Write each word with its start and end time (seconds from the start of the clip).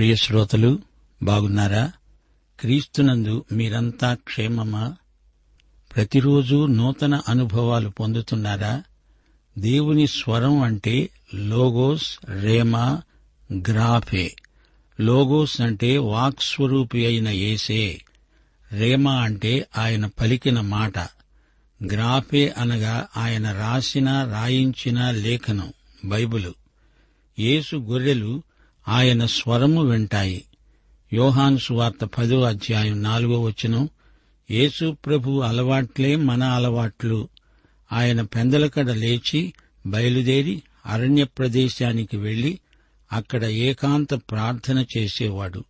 ప్రియ 0.00 0.16
శ్రోతలు 0.16 0.78
బాగున్నారా? 1.22 1.92
క్రీస్తునందు 2.60 3.44
మీరంతా 3.52 4.14
క్షేమమా? 4.14 4.94
ప్రతిరోజు 5.94 6.66
నూతన 6.66 7.20
అనుభవాలు 7.28 7.88
పొందుతున్నారా? 7.88 8.82
దేవుని 9.58 10.06
స్వరం 10.06 10.62
అంటే 10.62 11.10
లోగోస్ 11.34 12.18
రేమా 12.28 13.02
గ్రాఫే. 13.54 14.36
లోగోస్ 15.00 15.60
అంటే 15.60 15.98
వాక్స్వరూపి 15.98 17.06
అయిన 17.06 17.28
ఏసే 17.28 18.00
రేమా 18.72 19.12
అంటే 19.12 19.66
ఆయన 19.78 20.06
పలికిన 20.06 20.60
మాట. 20.60 20.98
గ్రాఫే 21.92 22.54
అనగా 22.58 23.06
ఆయన 23.16 23.52
రాసిన 23.52 24.24
రాయించిన 24.24 25.10
లేఖనం 25.10 25.72
బైబిలు. 26.04 26.54
యేసు 27.38 27.76
గొర్రెలు 27.76 28.42
ఆయన 28.90 29.26
స్వరము 29.26 29.84
వింటాయి. 29.84 30.44
యోహాను 31.12 31.58
సువార్త 31.58 32.04
పదో 32.04 32.42
అధ్యాయం 32.42 33.02
నాలుగో 33.02 33.40
వచనం 33.40 33.88
యేసు 34.50 34.96
ప్రభు 35.06 35.40
అలవాట్లే 35.40 36.16
మన 36.16 36.42
అలవాట్లు. 36.42 37.28
ఆయన 37.92 38.22
పెందలకడ 38.22 38.90
లేచి 38.90 39.52
బయలుదేరి 39.86 40.62
అరణ్య 40.86 41.24
ప్రదేశానికి 41.24 42.16
వెళ్ళి 42.16 42.58
అక్కడ 43.12 43.44
ఏకాంత 43.44 44.14
ప్రార్థన 44.14 44.84
చేసేవాడు. 44.96 45.64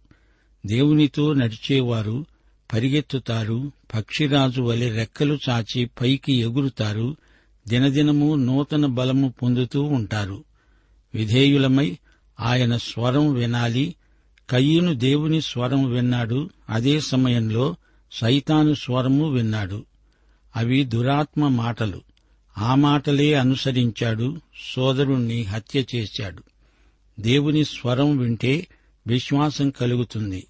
దేవునితో 0.66 1.32
నడిచేవారు 1.32 2.26
పరిగెత్తుతారు 2.72 3.72
పక్షిరాజు 3.94 4.62
వలె 4.62 4.88
రెక్కలు 4.88 5.38
చాచి 5.48 5.91
పైకి 6.00 6.32
ఎగురుతారు 6.32 7.16
దినదినము 7.69 8.34
నూతన 8.34 8.86
బలము 8.86 9.34
పొందుతూ 9.42 9.82
ఉంటారు. 9.82 10.44
విధేయులమై 11.14 11.98
ఆయన 12.41 12.77
స్వరం 12.77 13.33
వినాలి. 13.33 13.95
కయ్యను 14.51 14.95
దేవుని 14.95 15.41
స్వరం 15.41 15.91
విన్నాడు. 15.91 16.51
అదే 16.71 17.01
సమయంలో 17.01 17.77
సైతాను 18.12 18.75
స్వరము 18.75 19.31
విన్నాడు. 19.31 19.84
అవి 20.56 20.84
దురాత్మ 20.84 21.49
మాటలు. 21.49 22.01
ఆ 22.59 22.75
మాటలే 22.75 23.34
అనుసరించాడు. 23.34 24.41
సోదరుణ్ణి 24.75 25.43
హత్య 25.43 25.84
చేశాడు. 25.95 26.43
దేవుని 27.21 27.65
స్వరం 27.65 28.17
వింటే 28.17 28.67
విశ్వాసం 29.07 29.71
కలుగుతుంది. 29.71 30.47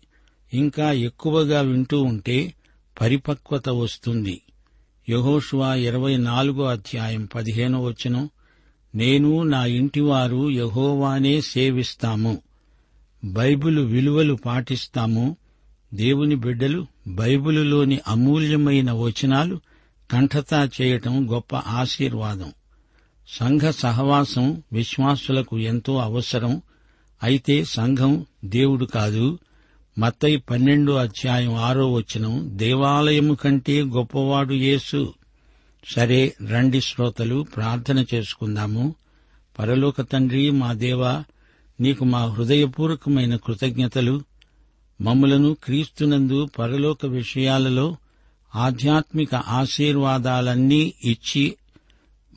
ఇంకా 0.55 0.93
ఎక్కువగా 0.93 1.61
వింటూ 1.61 2.03
ఉంటే 2.03 2.55
పరిపక్వత 3.01 3.69
వస్తుంది. 3.69 4.43
యహోషువా 5.09 5.75
ఇరవై 5.75 6.17
నాలుగో 6.17 6.65
అధ్యాయం 6.65 7.29
పదిహేనో 7.35 7.83
వచనం 7.83 8.31
నేను 8.95 9.43
నా 9.43 9.67
ఇంటివారు 9.67 10.51
యహోవానే 10.51 11.41
సేవిస్తాము. 11.41 12.39
బైబిలు 13.25 13.83
విలువలు 13.83 14.35
పాటిస్తాము. 14.35 15.37
దేవుని 15.95 16.35
బిడ్డలు 16.35 16.87
బైబిలులోని 17.09 18.01
అమూల్యమైన 18.09 18.93
వచనాలు 18.93 19.61
కంఠతా 20.11 20.71
చేయటం 20.81 21.33
గొప్ప 21.33 21.57
ఆశీర్వాదం. 21.57 22.53
సంఘ 23.29 23.61
సహవాసం 23.61 24.63
విశ్వాసులకు 24.73 25.59
ఎంతో 25.59 25.99
అవసరం. 25.99 26.63
అయితే 27.23 27.65
సంఘం 27.65 28.27
దేవుడు 28.45 28.85
కాదు. 28.85 29.39
మత్తయి 29.99 30.37
పన్నెండో 30.37 30.95
అధ్యాయం 30.95 31.55
ఆరో 31.55 31.93
వచనం 31.93 32.51
దేవాలయము 32.53 33.35
కంటే 33.35 33.83
గొప్పవాడు 33.83 34.55
యేసు. 34.55 35.15
సరే 35.85 36.35
రండి 36.51 36.81
శ్రోతలు 36.81 37.47
ప్రార్థన 37.57 38.05
చేసుకుందాము. 38.15 38.95
పరలోక 39.59 40.01
తండ్రి 40.01 40.51
మా 40.51 40.73
దేవా 40.73 41.25
నీకు 41.81 42.05
మా 42.05 42.25
హృదయపూర్వకమైన 42.25 43.37
కృతజ్ఞతలు. 43.37 44.23
మమ్ములను 45.01 45.57
క్రీస్తునందు 45.65 46.49
పరలోక 46.59 47.07
విషయాలలో 47.07 47.97
ఆధ్యాత్మిక 48.55 49.35
ఆశీర్వాదాలన్నీ 49.35 50.95
ఇచ్చి 51.05 51.57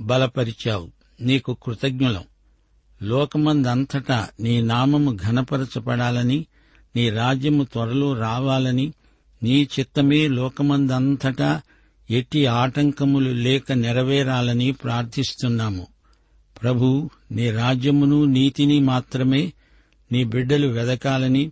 బలపరిచావు. 0.01 0.91
నీకు 1.21 1.57
కృతజ్ఞులం. 1.63 2.23
లోకమందంతటా 3.03 4.29
నీ 4.39 4.61
నామము 4.61 5.17
ఘనపరచబడాలని 5.27 6.45
నీ 6.95 7.09
రాజ్యము 7.09 7.63
త్వరలో 7.63 8.13
రావాలని 8.13 8.93
నీ 9.43 9.67
చిత్తమే 9.79 10.27
లోకమందంతటా 10.27 11.61
ఎట్టి 12.09 12.46
ఆటంకములు 12.46 13.30
లేక 13.30 13.72
నెరవేరాలని 13.72 14.72
ప్రార్థిస్తున్నాము. 14.72 15.88
ప్రభు 16.62 17.09
నీ 17.31 17.52
రాజ్యమును 17.52 18.25
నీతిని 18.25 18.80
మాత్రమే 18.80 19.53
నీ 20.12 20.24
బిడ్డలు 20.24 20.68
వెదకాలని 20.68 21.52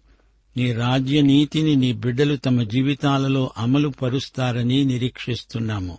నీ 0.57 0.73
రాజ్య 0.73 1.21
నీతిని 1.21 1.75
నీ 1.75 1.93
బిడ్డలు 1.93 2.35
తమ 2.35 2.63
జీవితాలలో 2.63 3.51
అమలు 3.57 3.89
పరుస్తారని 3.89 4.83
నిరీక్షిస్తున్నాము. 4.83 5.97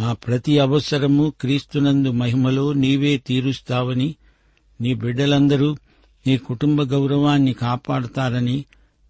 మా 0.00 0.12
ప్రతి 0.12 0.58
అవసరము 0.58 1.32
క్రీస్తునందు 1.40 2.10
మహిమలో 2.10 2.72
నీవే 2.72 3.16
తీరుస్తావని 3.16 4.14
నీ 4.80 4.94
బిడ్డలందరూ 4.94 5.76
నీ 6.26 6.38
కుటుంబ 6.38 6.82
గౌరవాన్ని 6.82 7.52
కాపాడతారని 7.52 8.64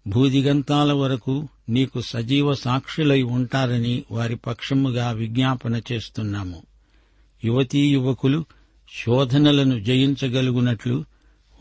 భూదిగంతాల 0.07 0.93
వరకు 0.93 1.47
నీకు 1.69 2.01
సజీవ 2.01 2.53
సాక్షులై 2.53 3.21
ఉంటారని 3.21 4.03
వారి 4.11 4.35
పక్షముగా 4.35 5.11
విజ్ఞాపన 5.11 5.81
చేస్తున్నాము. 5.91 6.63
యువతీ 7.45 7.79
యువకులు 7.79 8.45
శోధనలను 9.05 9.79
జయించగలుగునట్లు 9.79 11.05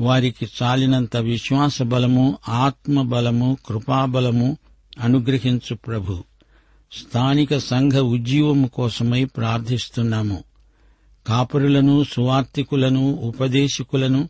వారికి 0.01 0.49
చాలినంత 0.63 1.17
విశ్వాస 1.17 1.83
బలము 1.83 2.39
ఆత్మ 2.49 3.03
బలము 3.03 3.57
కృపాబలము 3.67 4.57
అనుగ్రహించు 5.01 5.75
ప్రభు. 5.75 6.25
స్థానిక 6.93 7.57
సంఘ 7.57 7.93
ఉజ్జీవము 7.93 8.69
కోసమై 8.69 9.25
ప్రార్థిస్తున్నాము. 9.25 10.45
కాపురులను 11.27 12.05
సువార్తికులను 12.05 13.15
ఉపదేశకులను 13.15 14.29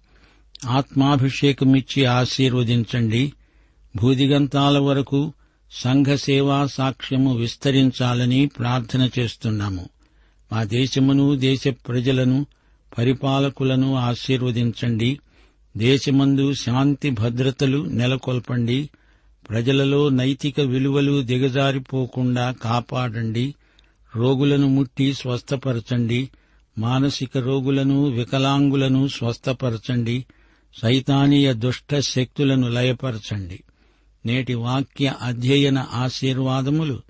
ఆత్మాభిషేకమిచ్చి 0.67 2.05
ఆశీర్వదించండి. 2.05 3.33
భూదిగంతాల 3.97 4.79
వరకు 4.79 5.33
సంఘ 5.75 6.17
సేవా 6.17 6.67
సాక్ష్యము 6.67 7.37
విస్తరించాలని 7.37 8.47
ప్రార్థన 8.47 9.11
చేస్తున్నాము. 9.19 9.89
మా 10.53 10.65
దేశమును 10.65 11.35
దేశ 11.35 11.69
ప్రజలను 11.69 12.47
పరిపాలకులను 12.99 13.95
ఆశీర్వదించండి. 13.95 15.19
దేశమందు 15.77 16.55
శాంతి 16.55 17.11
భద్రతలు 17.11 17.85
నెలకొల్పండి. 17.85 18.91
ప్రజలలో 19.51 20.09
నైతిక 20.09 20.61
విలువలు 20.61 21.23
దిగజారిపోకుండా 21.23 22.53
కాపాడండి. 22.53 23.55
రోగులను 24.17 24.69
ముట్టి 24.69 25.15
స్వస్థపరచండి. 25.15 26.29
మానసిక 26.79 27.39
రోగులను 27.39 28.05
వికలాంగులను 28.05 29.09
స్వస్థపరచండి. 29.09 30.25
సైతానీయ 30.83 31.53
దుష్ట 31.53 31.99
శక్తులను 31.99 32.69
లయపరచండి. 32.69 33.63
నేటి 34.27 34.55
వాక్య 34.55 35.13
అధ్యయన 35.23 35.87
ఆశీర్వాదములు 35.93 37.03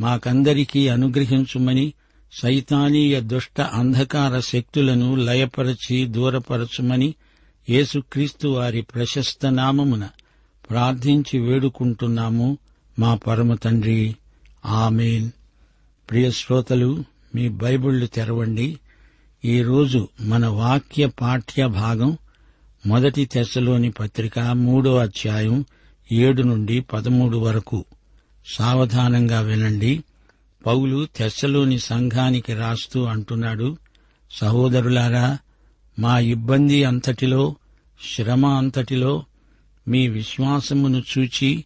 మాకందరికీ 0.00 0.88
అనుగ్రహించుమని 0.88 1.92
సైతానీయ 2.42 3.20
దుష్ట 3.20 3.60
అంధకార 3.60 4.40
శక్తులను 4.40 5.14
లయపరచి 5.14 6.06
దూరపరచుమని 6.06 7.14
యేసుక్రీస్తు 7.70 8.48
వారి 8.48 8.82
ప్రశస్త 8.82 9.46
నామమున 9.46 10.08
ప్రార్థించి 10.70 11.38
వేడుకుంటున్నాము 11.38 12.58
మా 12.98 13.14
పరమ 13.14 13.54
తండ్రి. 13.54 14.16
ఆమెన్. 14.66 15.30
ప్రియ 16.10 16.30
శ్రోతలు 16.30 17.04
మీ 17.34 17.48
బైబిళ్ళు 17.48 18.06
తెరవండి. 18.06 18.78
ఈరోజు 19.44 20.08
మన 20.20 20.46
వాక్య 20.46 21.06
పాఠ్య 21.06 21.66
భాగం 21.66 22.18
మొదటి 22.86 23.24
తెశలోని 23.24 23.90
పత్రిక 23.90 24.38
మూడో 24.38 24.96
అధ్యాయం 24.96 25.64
ఏడు 26.12 26.42
నుండి 26.42 26.80
పదమూడు 26.80 27.36
వరకు. 27.36 27.84
సావధానంగా 28.46 29.40
వినండి. 29.40 30.04
పౌలు 30.66 31.08
తెస్సలోని 31.16 31.78
సంఘానికి 31.78 32.54
రాస్తూ 32.54 33.04
అంటున్నాడు 33.04 33.76
సహోదరులారా 34.30 35.38
మా 35.98 36.18
ఇబ్బంది 36.18 36.84
అంతటిలో 36.84 37.56
శ్రమ 38.16 38.46
అంతటిలో 38.46 39.24
మీ 39.88 40.08
విశ్వాసమును 40.08 41.02
చూచి 41.18 41.64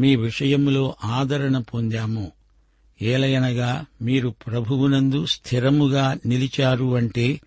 మీ 0.00 0.16
విషయములో 0.16 0.96
ఆదరణ 1.04 1.58
పొందాము. 1.58 2.32
ఏలయనగా 3.02 3.84
మీరు 4.02 4.28
ప్రభువునందు 4.28 5.26
స్థిరముగా 5.26 6.18
నిలిచారు 6.26 6.96
అంటే 6.96 7.40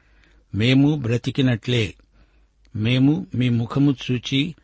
మేము 0.55 0.95
బ్రతికినట్లే. 0.95 1.93
మేము 2.75 3.27
మీ 3.35 3.49
ముఖము 3.49 3.95
చూచి 4.11 4.55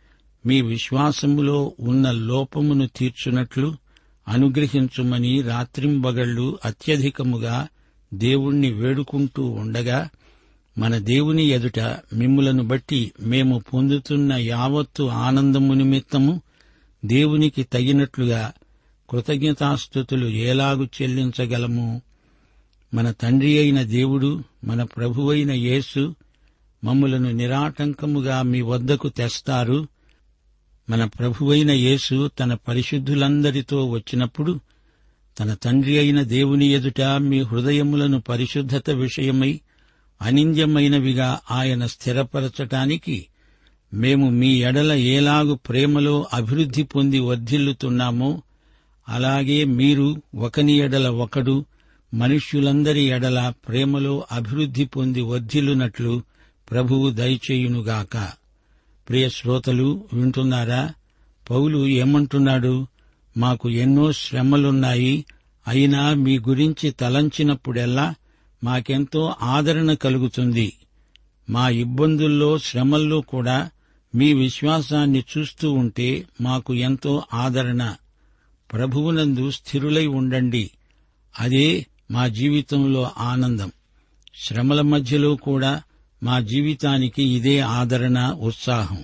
మీ 0.45 0.61
విశ్వాసములో 0.61 1.73
ఉన్న 1.79 2.11
లోపమును 2.11 2.87
తీర్చునట్లు 2.95 3.75
అనుగ్రహించుమని 4.27 5.41
రాత్రింబగళ్ళు 5.41 6.59
అత్యధికముగా 6.65 7.67
దేవుణ్ణి 8.13 8.71
వేడుకుంటూ 8.71 9.43
ఉండగా 9.43 10.09
మన 10.77 10.97
దేవుని 10.97 11.43
ఎదుట 11.43 11.79
మిమ్ములను 12.13 12.63
బట్టి 12.63 13.11
మేము 13.21 13.59
పొందుతున్న 13.73 14.33
యావత్తు 14.33 15.03
ఆనందము 15.03 15.73
నిమిత్తము 15.73 16.41
దేవునికి 17.05 17.63
తగినట్లుగా 17.63 18.53
కృతజ్ఞతాస్థుతులు 19.09 20.27
ఏలాగు 20.27 20.89
చెల్లించగలము. 21.01 22.01
మన 22.93 23.11
తండ్రి 23.11 23.57
అయిన 23.57 23.81
దేవుడు 23.81 24.43
మన 24.63 24.83
ప్రభువైన 24.83 25.51
యేసు 25.51 26.15
మమ్ములను 26.83 27.31
నిరాటంకముగా 27.31 28.41
మీ 28.41 28.61
వద్దకు 28.61 29.09
తెస్తారు. 29.09 29.87
మన 30.89 31.05
ప్రభువైన 31.05 31.71
యేసు 31.71 32.27
తన 32.39 32.53
పరిశుద్ధులందరితో 32.53 33.85
వచ్చినప్పుడు 33.85 34.59
తన 35.39 35.53
తండ్రి 35.53 35.97
అయిన 35.97 36.21
దేవుని 36.21 36.65
ఎదుట 36.65 37.01
మీ 37.01 37.41
హృదయములను 37.41 38.21
పరిశుద్ధత 38.21 38.89
విషయమై 38.89 39.59
అనింద్యమైనవిగా 40.21 41.39
ఆయన 41.51 41.85
స్థిరపరచటానికి 41.85 43.27
మేము 43.93 44.29
మీ 44.29 44.49
ఎడల 44.61 44.91
ఏలాగు 44.91 45.55
ప్రేమలో 45.55 46.27
అభివృద్ధి 46.33 46.83
పొంది 46.83 47.19
వర్ధిల్లుతున్నామో 47.19 48.41
అలాగే 49.09 49.63
మీరు 49.63 50.21
ఒకని 50.35 50.77
ఎడల 50.77 51.09
ఒకడు 51.09 51.65
మనుష్యులందరి 52.13 53.03
ఎడల 53.03 53.53
ప్రేమలో 53.67 54.25
అభివృద్ధి 54.31 54.85
పొంది 54.85 55.21
వర్ధిల్లునట్లు 55.21 56.21
ప్రభువు 56.71 57.09
దయచేయునుగాక. 57.09 58.31
ప్రియ 59.09 59.29
శ్రోతలు 59.29 60.07
వింటున్నారా? 60.13 60.93
పౌలు 61.49 61.87
ఏమంటున్నాడు? 61.87 62.87
మాకు 63.37 63.69
ఎన్నో 63.69 64.11
శ్రమలున్నాయి 64.11 65.25
అయినా 65.67 66.13
మీ 66.13 66.39
గురించి 66.39 66.91
తలంచినప్పుడెల్లా 66.91 68.15
మాకెంతో 68.63 69.35
ఆదరణ 69.41 69.93
కలుగుతుంది. 69.93 70.73
మా 71.49 71.69
ఇబ్బందుల్లో 71.69 72.57
శ్రమల్లో 72.57 73.21
కూడా 73.21 73.69
మీ 74.15 74.33
విశ్వాసాన్ని 74.33 75.23
చూస్తూ 75.37 75.71
ఉంటే 75.71 76.25
మాకు 76.41 76.73
ఎంతో 76.73 77.23
ఆదరణ. 77.33 77.95
ప్రభువునందు 78.73 79.51
స్థిరులై 79.51 80.07
ఉండండి. 80.07 80.71
అదే 81.39 81.85
మా 82.11 82.27
జీవితంలో 82.27 83.11
ఆనందం. 83.17 83.71
శ్రమల 84.43 84.81
మధ్యలో 84.81 85.35
కూడా 85.35 85.81
మా 86.23 86.39
జీవితానికి 86.39 87.23
ఇదే 87.23 87.59
ఆదరణ 87.59 88.35
ఉత్సాహం. 88.39 89.03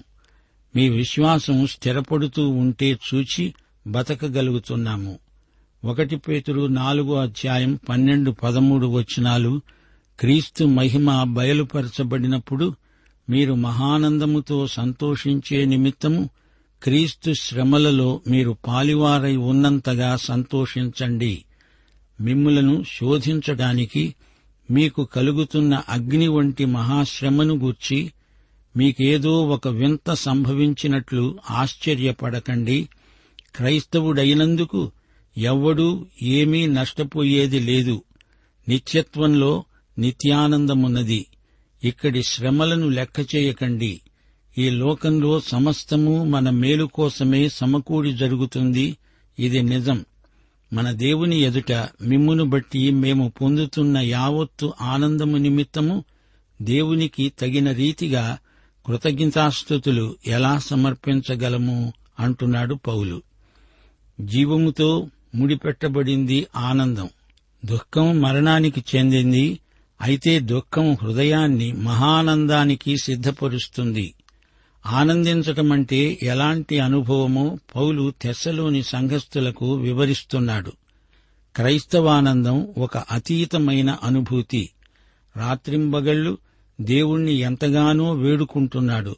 మీ 0.75 0.89
విశ్వాసం 0.89 1.67
స్థిరపడుతూ 1.67 2.49
ఉంటే 2.49 2.99
చూచి 3.13 3.53
బతకగలుగుతున్నాము. 3.87 5.19
ఒకటి 5.85 6.15
పేతురు 6.15 6.67
నాలుగో 6.67 7.15
అధ్యాయం 7.15 7.79
పన్నెండు 7.89 8.31
పదమూడు 8.31 8.87
వచనాలు 8.87 9.61
క్రీస్తు 10.19 10.63
మహిమ 10.63 11.23
బయలుపరచబడినప్పుడు 11.23 12.75
మీరు 13.29 13.53
మహానందముతో 13.53 14.67
సంతోషించే 14.67 15.65
నిమిత్తము 15.65 16.29
క్రీస్తు 16.83 17.33
శ్రమలలో 17.41 18.21
మీరు 18.27 18.57
పాలివారై 18.67 19.35
ఉన్నంతగా 19.35 20.15
సంతోషించండి. 20.15 21.43
మిమ్ములను 22.21 22.83
శోధించడానికి 22.83 24.15
మీకు 24.71 25.03
కలుగుతున్న 25.05 25.81
అగ్ని 25.89 26.27
వంటి 26.27 26.65
మహాశ్రమను 26.65 27.55
గూర్చి 27.55 28.11
మీకేదో 28.77 29.47
ఒక 29.47 29.67
వింత 29.67 30.13
సంభవించినట్లు 30.13 31.39
ఆశ్చర్యపడకండి. 31.49 32.89
క్రైస్తవుడైనందుకు 33.55 34.91
ఎవ్వడూ 35.37 36.05
ఏమీ 36.21 36.67
నష్టపోయేది 36.67 37.59
లేదు. 37.59 38.03
నిత్యత్వంలో 38.69 39.63
నిత్యానందమున్నది. 39.99 41.25
ఇక్కడి 41.83 42.23
శ్రమలను 42.23 42.89
లెక్క 42.89 43.35
చేయకండి. 43.35 44.01
ఈ 44.57 44.69
లోకంలో 44.69 45.39
సమస్తము 45.39 46.23
మన 46.23 46.49
మేలు 46.49 46.85
కోసమే 46.85 47.49
సమకూడి 47.49 48.13
జరుగుతుంది. 48.13 48.97
ఇది 49.39 49.61
నిజం. 49.61 50.05
మన 50.73 50.91
దేవుని 50.91 51.37
ఎదుట 51.37 51.71
మిమ్మును 52.01 52.43
బట్టి 52.43 52.91
మేము 52.91 53.29
పొందుతున్న 53.41 53.97
యావత్తు 53.97 54.73
ఆనందము 54.81 55.37
నిమిత్తము 55.37 56.03
దేవునికి 56.61 57.33
తగిన 57.39 57.71
రీతిగా 57.71 58.37
కృతజ్ఞతాస్థుతులు 58.85 60.15
ఎలా 60.27 60.57
సమర్పించగలము 60.57 61.93
అంటున్నాడు 62.19 62.75
పౌలు. 62.75 63.21
జీవముతో 64.21 65.07
ముడిపెట్టబడింది 65.35 66.47
ఆనందం. 66.55 67.09
దుఃఖం 67.65 68.21
మరణానికి 68.21 68.83
చెందింది 68.95 69.59
అయితే 70.01 70.39
దుఃఖం 70.39 70.97
హృదయాన్ని 71.01 71.71
మహానందానికి 71.71 72.97
సిద్ధపరుస్తుంది. 72.97 74.13
ఆనందించటమంటే 74.89 76.19
ఎలాంటి 76.23 76.79
అనుభవమో 76.79 77.57
పౌలు 77.75 78.13
తెస్సలోని 78.21 78.83
సంఘస్థులకు 78.83 79.73
వివరిస్తున్నాడు. 79.73 80.71
క్రైస్తవానందం 81.55 82.67
ఒక 82.77 82.97
అతీతమైన 82.97 83.97
అనుభూతి. 84.03 84.69
రాత్రింబగళ్ళు 85.37 86.37
దేవుణ్ణి 86.81 87.33
ఎంతగానో 87.33 88.11
వేడుకుంటున్నాడు. 88.11 89.15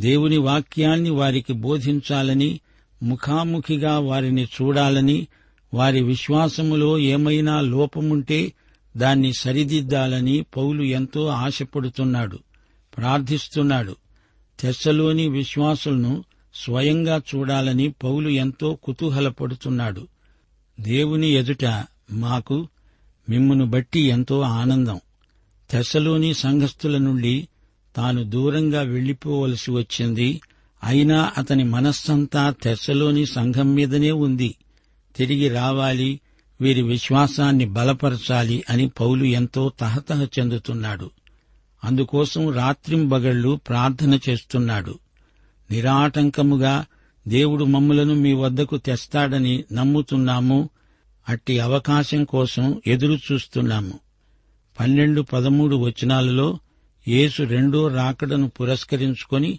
దేవుని 0.00 0.36
వాక్యాన్ని 0.36 1.10
వారికి 1.10 1.52
బోధించాలని 1.52 2.60
ముఖాముఖిగా 3.02 3.98
వారిని 3.98 4.44
చూడాలని 4.44 5.26
వారి 5.74 6.02
విశ్వాసములో 6.02 6.98
ఏమైనా 6.98 7.60
లోపముంటే 7.60 8.52
దాన్ని 8.96 9.32
సరిదిద్దాలని 9.32 10.46
పౌలు 10.56 10.82
ఎంతో 10.82 11.26
ఆశపడుతున్నాడు 11.26 12.38
ప్రార్థిస్తున్నాడు. 12.96 13.96
తెస్సలోని 14.60 15.28
విశ్వాసులను 15.28 16.24
స్వయంగా 16.54 17.22
చూడాలని 17.34 17.88
పౌలు 17.88 18.28
ఎంతో 18.28 18.74
కుతూహలపడుతున్నాడు. 18.74 20.08
దేవుని 20.80 21.26
ఎదుట 21.26 21.84
మాకు 22.12 22.68
మిమ్మును 23.28 23.66
బట్టి 23.66 24.00
ఎంతో 24.00 24.40
ఆనందం. 24.40 25.00
తెస్సలోని 25.70 26.34
సంఘస్థుల 26.34 26.98
నుండి 26.98 27.48
తాను 27.96 28.24
దూరంగా 28.24 28.80
వెళ్ళిపోవలసి 28.80 29.70
వచ్చింది. 29.70 30.40
అయినా 30.84 31.32
అతని 31.38 31.64
మనస్సంతా 31.64 32.54
తెస్సలోని 32.62 33.26
సంఘం 33.26 33.74
మీదనే 33.74 34.10
ఉంది. 34.10 34.54
తిరిగి 35.16 35.48
రావాలి 35.48 36.20
వీరి 36.60 36.82
విశ్వాసాన్ని 36.82 37.66
బలపరచాలి 37.66 38.64
అని 38.70 38.88
పౌలు 38.88 39.24
ఎంతో 39.24 39.72
తహతహ 39.80 40.24
చెందుతున్నాడు. 40.24 41.10
అందుకోసం 41.84 42.52
రాత్రింబగళ్ళు 42.52 43.60
ప్రార్థన 43.68 44.18
చేస్తున్నాడు. 44.28 44.98
నిరాటంకముగా 45.70 46.86
దేవుడు 47.28 47.64
మమ్ములను 47.64 48.14
మీ 48.14 48.32
వద్దకు 48.32 48.76
తెస్తాడని 48.76 49.64
నమ్ముతున్నాము. 49.72 50.70
అట్టి 51.28 51.60
అవకాశం 51.60 52.24
కోసం 52.24 52.82
ఎదురు 52.86 53.18
చూస్తున్నాము 53.32 53.98
పన్నెండు 54.80 55.22
పదమూడు 55.22 55.76
వచనాలలో 55.76 56.58
యేసు 57.08 57.42
రెండో 57.42 57.88
రాకడను 57.88 58.48
పురస్కరించుకొని 58.48 59.58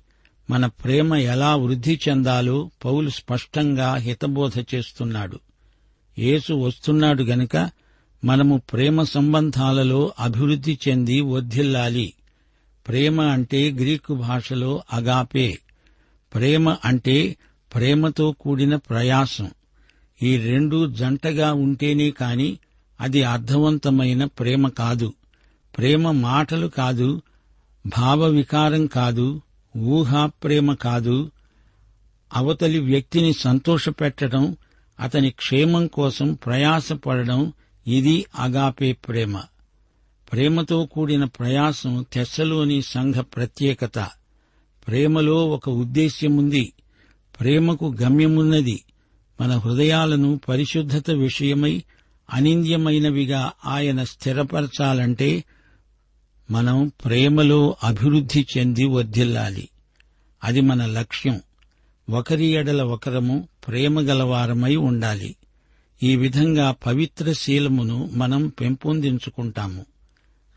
మన 0.49 0.65
ప్రేమ 0.65 1.15
ఎలా 1.15 1.55
వృద్ధి 1.55 1.99
చెందాలో 2.09 2.69
పౌలు 2.85 3.09
స్పష్టంగా 3.09 3.95
హితబోధ 3.95 4.51
చేస్తున్నాడు. 4.75 5.39
యేసు 6.19 6.53
వస్తున్నాడు 6.53 7.23
గనుక 7.23 7.69
మనము 8.23 8.61
ప్రేమ 8.73 9.03
సంబంధాలలో 9.03 10.13
అభివృద్ధి 10.19 10.79
చెంది 10.87 11.21
వర్ధిల్లాలి 11.21 12.13
ప్రేమ 12.87 13.21
అంటే 13.21 13.71
గ్రీకు 13.71 14.13
భాషలో 14.15 14.83
అగాపే. 14.93 15.59
ప్రేమ 16.33 16.77
అంటే 16.85 17.35
ప్రేమతో 17.75 18.31
కూడిన 18.31 18.75
ప్రయాసం. 18.75 19.51
ఈ 20.23 20.37
రెండు 20.37 20.91
జంటగా 20.93 21.53
ఉంటేనే 21.53 22.11
కాని 22.11 22.57
అది 23.01 23.23
అర్థవంతమైన 23.23 24.25
ప్రేమ 24.25 24.69
కాదు. 24.69 25.13
ప్రేమ 25.77 26.11
మాటలు 26.11 26.67
కాదు 26.67 27.21
భావ 27.85 28.23
వికారం 28.23 28.85
కాదు 28.85 29.41
ఊహా 29.77 30.25
ప్రేమ 30.25 30.73
కాదు. 30.73 31.31
అవతలి 32.33 32.79
వ్యక్తిని 32.79 33.33
సంతోషపెట్టడం 33.33 34.57
అతని 34.99 35.29
క్షేమం 35.29 35.87
కోసం 35.87 36.33
ప్రయాసపడడం 36.33 37.53
ఇది 37.89 38.25
అగాపే 38.35 38.93
ప్రేమ. 38.93 39.41
ప్రేమతో 40.31 40.85
కూడిన 40.85 41.23
ప్రయాసం 41.23 42.05
తెస్సలోని 42.13 42.81
సంఘ 42.81 43.13
ప్రత్యేకత. 43.13 43.99
ప్రేమలో 44.87 45.47
ఒక 45.47 45.69
ఉద్దేశ్యముంది. 45.69 46.73
ప్రేమకు 47.39 47.95
గమ్యమున్నది. 48.01 48.83
మన 49.41 49.57
హృదయాలను 49.57 50.39
పరిశుద్ధత 50.49 51.11
విషయమై 51.11 51.83
అనింద్యమైనవిగా 52.33 53.51
ఆయన 53.65 54.03
స్థిరపరచాలంటే 54.03 55.43
మనం 56.51 56.91
ప్రేమలో 57.05 57.75
అభివృద్ధి 57.83 58.45
చెంది 58.57 58.85
వర్ధిల్లాలి 58.85 59.69
అది 60.43 60.61
మన 60.61 60.85
లక్ష్యం. 60.85 61.41
ఒకరి 62.09 62.45
ఎడల 62.45 62.81
ఒకరము 62.81 63.47
ప్రేమ 63.67 63.99
గలవారమై 63.99 64.75
ఉండాలి. 64.75 65.35
ఈ 66.03 66.15
విధంగా 66.15 66.75
పవిత్ర 66.85 67.33
శీలమును 67.33 68.09
మనం 68.13 68.47
పెంపొందించుకుంటాము. 68.47 69.85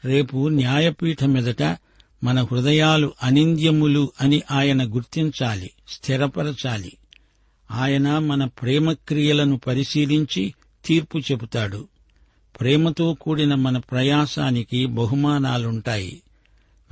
రేపు 0.05 0.49
న్యాయపీఠమెదట 0.49 1.77
మన 2.25 2.43
హృదయాలు 2.43 3.13
అనింద్యములు 3.23 4.13
అని 4.21 4.43
ఆయన 4.51 4.95
గుర్తించాలి 4.95 5.71
స్థిరపరచాలి. 5.89 6.93
ఆయన 7.71 8.19
మన 8.19 8.45
ప్రేమక్రియలను 8.45 9.59
పరిశీలించి 9.59 10.55
తీర్పు 10.85 11.19
చెబుతాడు. 11.19 11.89
ప్రేమతో 12.61 13.15
కూడిన 13.15 13.55
మన 13.55 13.79
ప్రయాసానికి 13.79 14.87
బహుమానాలుంటాయి. 14.87 16.23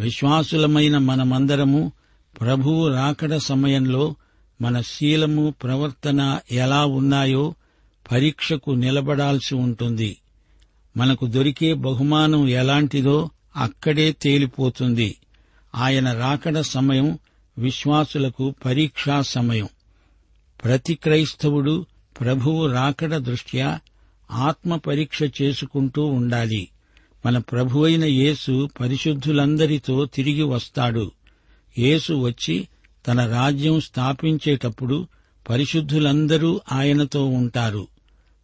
విశ్వాసులమైన 0.00 0.98
మనమందరము 0.98 1.92
ప్రభువు 2.40 2.88
రాకడ 2.88 3.36
సమయంలో 3.36 4.14
మన 4.60 4.80
శీలము 4.80 5.54
ప్రవర్తన 5.62 6.40
ఎలా 6.52 6.84
ఉన్నాయో 6.84 7.54
పరీక్షకు 8.10 8.70
నిలబడాల్సి 8.70 9.54
ఉంటుంది. 9.54 10.16
మనకు 10.96 11.26
దొరికే 11.26 11.74
బహుమానం 11.74 12.48
ఎలాంటిదో 12.48 13.30
అక్కడే 13.56 14.12
తేలిపోతుంది. 14.12 15.16
ఆయన 15.74 16.12
రాకడ 16.12 16.60
సమయం 16.60 17.18
విశ్వాసులకు 17.58 18.54
పరీక్షా 18.64 19.20
సమయం. 19.20 19.68
ప్రతి 20.64 20.94
క్రైస్తవుడు 20.94 21.86
ప్రభువు 22.20 22.66
రాకడ 22.66 23.16
దృష్ట్యా 23.16 23.80
ఆత్మ 24.30 24.76
పరీక్ష 24.76 25.22
చేసుకుంటూ 25.42 26.04
ఉండాలి. 26.04 26.68
మన 27.26 27.38
ప్రభువైన 27.38 28.04
యేసు 28.04 28.70
పరిశుద్ధులందరితో 28.80 30.06
తిరిగి 30.06 30.42
వస్తాడు. 30.42 31.12
యేసు 31.78 32.12
వచ్చి 32.12 32.68
తన 33.08 33.26
రాజ్యం 33.26 33.80
స్థాపించేటప్పుడు 33.80 35.08
పరిశుద్ధులందరూ 35.50 36.60
ఆయనతో 36.72 37.26
ఉంటారు. 37.26 37.88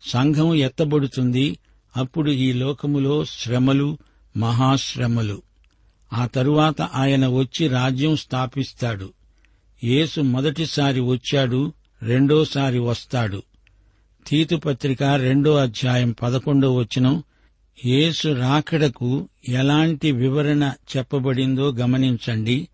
సంఘం 0.03 0.55
ఎత్తబడుతుంది. 0.55 1.59
అప్పుడు 1.97 2.31
ఈ 2.31 2.53
లోకములో 2.53 3.25
శ్రమలు 3.25 3.99
మహాశ్రమలు. 4.37 5.43
ఆ 6.13 6.27
తరువాత 6.27 6.83
ఆయన 6.83 7.27
వచ్చి 7.27 7.69
రాజ్యం 7.69 8.17
స్థాపిస్తాడు. 8.17 9.13
యేసు 9.85 10.21
మొదటిసారి 10.21 11.01
వచ్చాడు 11.01 11.73
రెండోసారి 12.03 12.79
వస్తాడు. 12.79 13.43
తీతుపత్రిక 14.27 15.03
రెండో 15.03 15.55
అధ్యాయం 15.55 16.15
పదకొండో 16.23 16.75
వచనం 16.75 17.23
యేసు 17.85 18.29
రాకడకు 18.29 19.29
ఎలాంటి 19.49 20.13
వివరణ 20.13 20.73
చెప్పబడిందో 20.97 21.73
గమనించండి. 21.73 22.69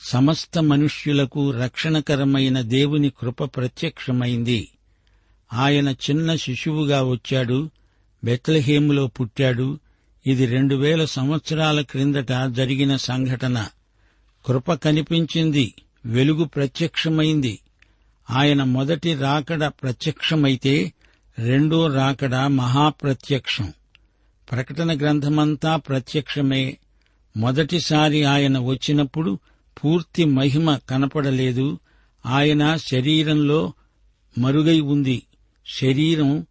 సమస్త 0.00 0.58
మనుష్యులకు 0.58 1.50
రక్షణకరమైన 1.50 2.60
దేవుని 2.60 3.10
కృప 3.10 3.44
ప్రత్యక్షమైంది. 3.44 4.68
ఆయన 5.52 5.88
చిన్న 5.88 6.36
శిశువుగా 6.36 7.02
వచ్చాడు 7.02 7.70
బెత్లహేములో 8.24 9.06
పుట్టాడు. 9.06 9.78
ఇది 10.26 10.46
రెండు 10.46 10.74
వేల 10.74 11.04
సంవత్సరాల 11.04 11.80
క్రిందట 11.80 12.32
జరిగిన 12.48 12.96
సంఘటన. 12.96 13.66
కృప 14.46 14.72
కనిపించింది 14.72 15.74
వెలుగు 16.06 16.44
ప్రత్యక్షమైంది. 16.44 17.58
ఆయన 18.30 18.62
మొదటి 18.62 19.14
రాకడ 19.14 19.66
ప్రత్యక్షమైతే 19.66 20.92
రెండో 21.38 21.86
రాకడ 21.86 22.34
మహాప్రత్యక్షం. 22.34 23.72
ప్రకటన 24.50 24.98
గ్రంథమంతా 24.98 25.76
ప్రత్యక్షమే. 25.76 26.78
మొదటిసారి 27.36 28.24
ఆయన 28.24 28.58
వచ్చినప్పుడు 28.58 29.38
పూర్తి 29.84 30.24
మహిమ 30.24 30.76
కనపడలేదు. 30.76 31.78
ఆయన 32.26 32.76
శరీరంలో 32.76 33.72
మరుగై 34.38 34.80
ఉంది. 34.80 35.22
శరీరం 35.66 36.46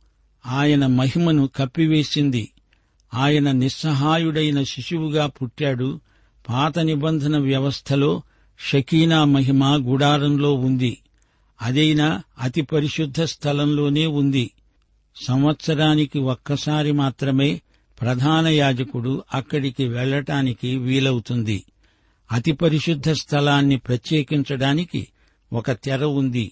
ఆయన 0.46 0.88
మహిమను 0.88 1.50
కప్పివేసింది. 1.56 2.50
ఆయన 3.13 3.51
నిస్సహాయుడైన 3.51 4.63
శిశువుగా 4.63 5.25
పుట్టాడు. 5.25 6.00
పాత 6.50 6.80
నిబంధన 6.80 7.38
వ్యవస్థలో 7.38 8.22
షకీనా 8.60 9.24
మహిమ 9.24 9.66
గుడారంలో 9.66 10.54
ఉంది. 10.54 10.98
అదైనా 11.62 12.24
అతి 12.39 12.62
పరిశుద్ధ 12.62 13.22
స్థలంలోనే 13.22 14.06
ఉంది. 14.06 14.51
సంవత్సరానికి 15.25 16.20
ఒక్కసారి 16.20 16.92
మాత్రమే 16.92 17.62
ప్రధాన 18.01 18.48
యాజకుడు 18.48 19.24
అక్కడికి 19.34 19.88
వెళ్ళటానికి 19.88 20.75
వీలవుతుంది. 20.75 21.63
అతి 22.32 22.51
పరిశుద్ధ 22.51 23.12
స్థలాన్ని 23.12 23.78
ప్రత్యేకించడానికి 23.78 25.08
ఒక 25.54 25.72
తెర 25.72 26.04
ఉంది. 26.04 26.51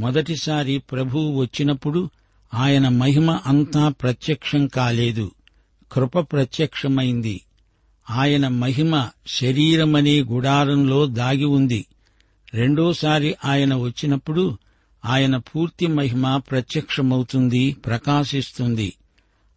మొదటిసారి 0.00 0.78
ప్రభువు 0.78 1.40
వచ్చినప్పుడు 1.40 2.10
ఆయన 2.54 2.88
మహిమ 2.88 3.30
అంతా 3.30 3.88
ప్రత్యక్షం 3.88 4.66
కాలేదు. 4.66 5.30
కృప 5.92 6.18
ప్రత్యక్షమైంది. 6.18 7.40
ఆయన 8.10 8.48
మహిమ 8.48 9.08
శరీరమనే 9.26 10.20
గుడారంలో 10.20 11.06
దాగి 11.06 11.44
ఉంది. 11.44 11.86
రెండోసారి 12.54 13.34
ఆయన 13.44 13.74
వచ్చినప్పుడు 13.74 14.58
ఆయన 15.04 15.36
పూర్తి 15.36 15.86
మహిమ 15.86 16.36
ప్రత్యక్షమవుతుంది 16.36 17.72
ప్రకాశిస్తుంది. 17.72 18.92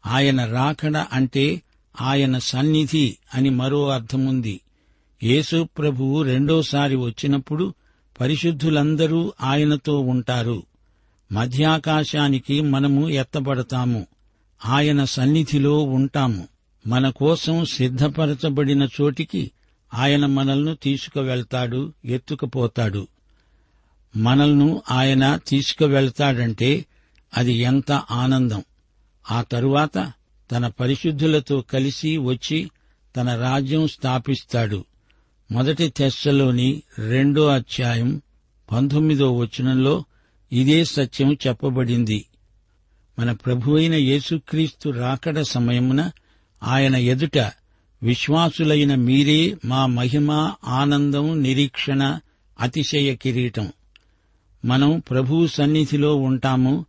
ఆయన 0.05 0.45
రాకడ 0.45 0.97
అంటే 0.97 1.61
ఆయన 2.01 2.37
సన్నిధి 2.37 3.17
అని 3.33 3.49
మరో 3.49 3.89
అర్థముంది. 3.89 4.61
యేసు 5.23 5.67
ప్రభువు 5.77 6.21
రెండోసారి 6.21 6.95
వచ్చినప్పుడు 6.95 7.73
పరిశుద్ధులందరూ 8.19 9.33
ఆయనతో 9.41 9.99
ఉంటారు. 9.99 10.63
మధ్యాకాశానికి 11.31 12.61
మనము 12.61 13.09
ఎత్తబడతాము. 13.09 14.07
ఆయన 14.65 15.03
సన్నిధిలో 15.03 15.83
ఉంటాము. 15.83 16.47
మన 16.87 17.09
కోసం 17.09 17.65
సిద్ధపరచబడిన 17.65 18.87
చోటికి 19.01 19.51
ఆయన 19.93 20.25
మనల్ని 20.25 20.75
తీసుకువెళ్తాడు 20.75 21.93
ఎత్తుకుపోతాడు. 22.05 23.07
మనల్ను 24.17 24.81
ఆయన 24.91 25.39
తీసుకువెళ్తాడంటే 25.47 26.85
అది 27.37 27.53
ఎంత 27.53 27.91
ఆనందం. 27.91 28.63
ఆ 29.31 29.41
తరువాత 29.41 30.11
తన 30.51 30.67
పరిశుద్ధులతో 30.67 31.61
కలిసి 31.61 32.17
వచ్చి 32.17 32.71
తన 33.15 33.35
రాజ్యం 33.35 33.87
స్థాపిస్తాడు. 33.87 34.85
మొదటి 35.51 35.89
తెస్సలోని 35.89 36.83
రెండో 36.99 37.47
అధ్యాయం 37.47 38.21
పంతొమ్మిదో 38.71 39.33
వచనంలో 39.33 40.03
ఇదే 40.51 40.85
సత్యం 40.85 41.37
చెప్పబడింది. 41.47 42.25
మన 43.19 43.31
ప్రభువైన 43.31 43.93
యేసుక్రీస్తు 43.93 44.89
రాకడ 44.89 45.41
సమయమున 45.41 46.11
ఆయన 46.63 46.95
ఎదుట 46.95 47.37
విశ్వాసులైన 48.03 48.95
మీరే 48.95 49.57
మా 49.65 49.85
మహిమ 49.85 50.53
ఆనందం 50.63 51.43
నిరీక్షణ 51.43 52.19
అతిశయ 52.59 53.15
కిరీటం. 53.15 53.71
మనం 54.65 55.03
ప్రభువు 55.09 55.47
సన్నిధిలో 55.47 56.15
ఉంటాము. 56.15 56.85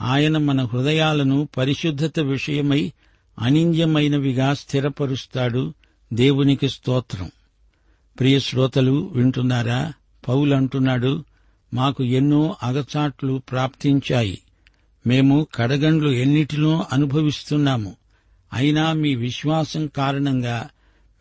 ఆయన 0.00 0.38
మన 0.38 0.64
హృదయాలను 0.64 1.48
పరిశుద్ధత 1.56 2.20
విషయమై 2.20 2.92
అనింద్యమైనవిగా 3.40 4.54
స్థిరపరుస్తాడు. 4.54 5.74
దేవునికి 6.12 6.68
స్తోత్రం. 6.68 7.30
ప్రియ 8.20 8.40
శ్రోతలు 8.40 9.10
వింటున్నారా? 9.12 9.92
పౌలు 10.28 10.54
అంటున్నాడు 10.54 11.24
మాకు 11.74 12.04
ఎన్నో 12.04 12.56
అగచాట్లు 12.62 13.42
ప్రాప్తించాయి. 13.50 14.38
మేము 15.06 15.46
కడగండ్లు 15.54 16.10
ఎన్నిటిలో 16.10 16.84
అనుభవిస్తున్నాము. 16.92 17.96
అయినా 18.52 18.92
మీ 18.92 19.14
విశ్వాసం 19.14 19.86
కారణంగా 19.86 20.68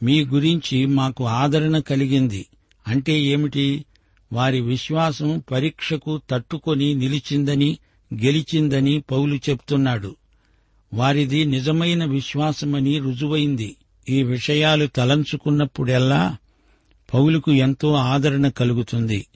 మీ 0.04 0.26
గురించి 0.26 0.86
మాకు 0.86 1.26
ఆదరణ 1.28 1.80
కలిగింది. 1.80 2.46
అంటే 2.88 3.22
ఏమిటి? 3.22 3.86
వారి 4.34 4.62
విశ్వాసం 4.62 5.44
పరీక్షకు 5.52 6.22
తట్టుకొని 6.30 6.94
నిలిచిందని 6.94 7.78
గెలిచిందని 8.14 9.04
పౌలు 9.12 9.36
చెప్తున్నాడు. 9.36 10.16
వారిది 10.94 11.46
నిజమైన 11.46 12.06
విశ్వాసమని 12.06 13.00
రుజువైంది. 13.00 13.76
ఈ 14.10 14.24
విషయాలు 14.24 14.88
తలంచుకున్నప్పుడెల్లా 14.88 16.38
పౌలుకు 17.14 17.52
ఎంతో 17.52 17.94
ఆదరణ 17.94 18.48
కలుగుతుంది. 18.48 19.28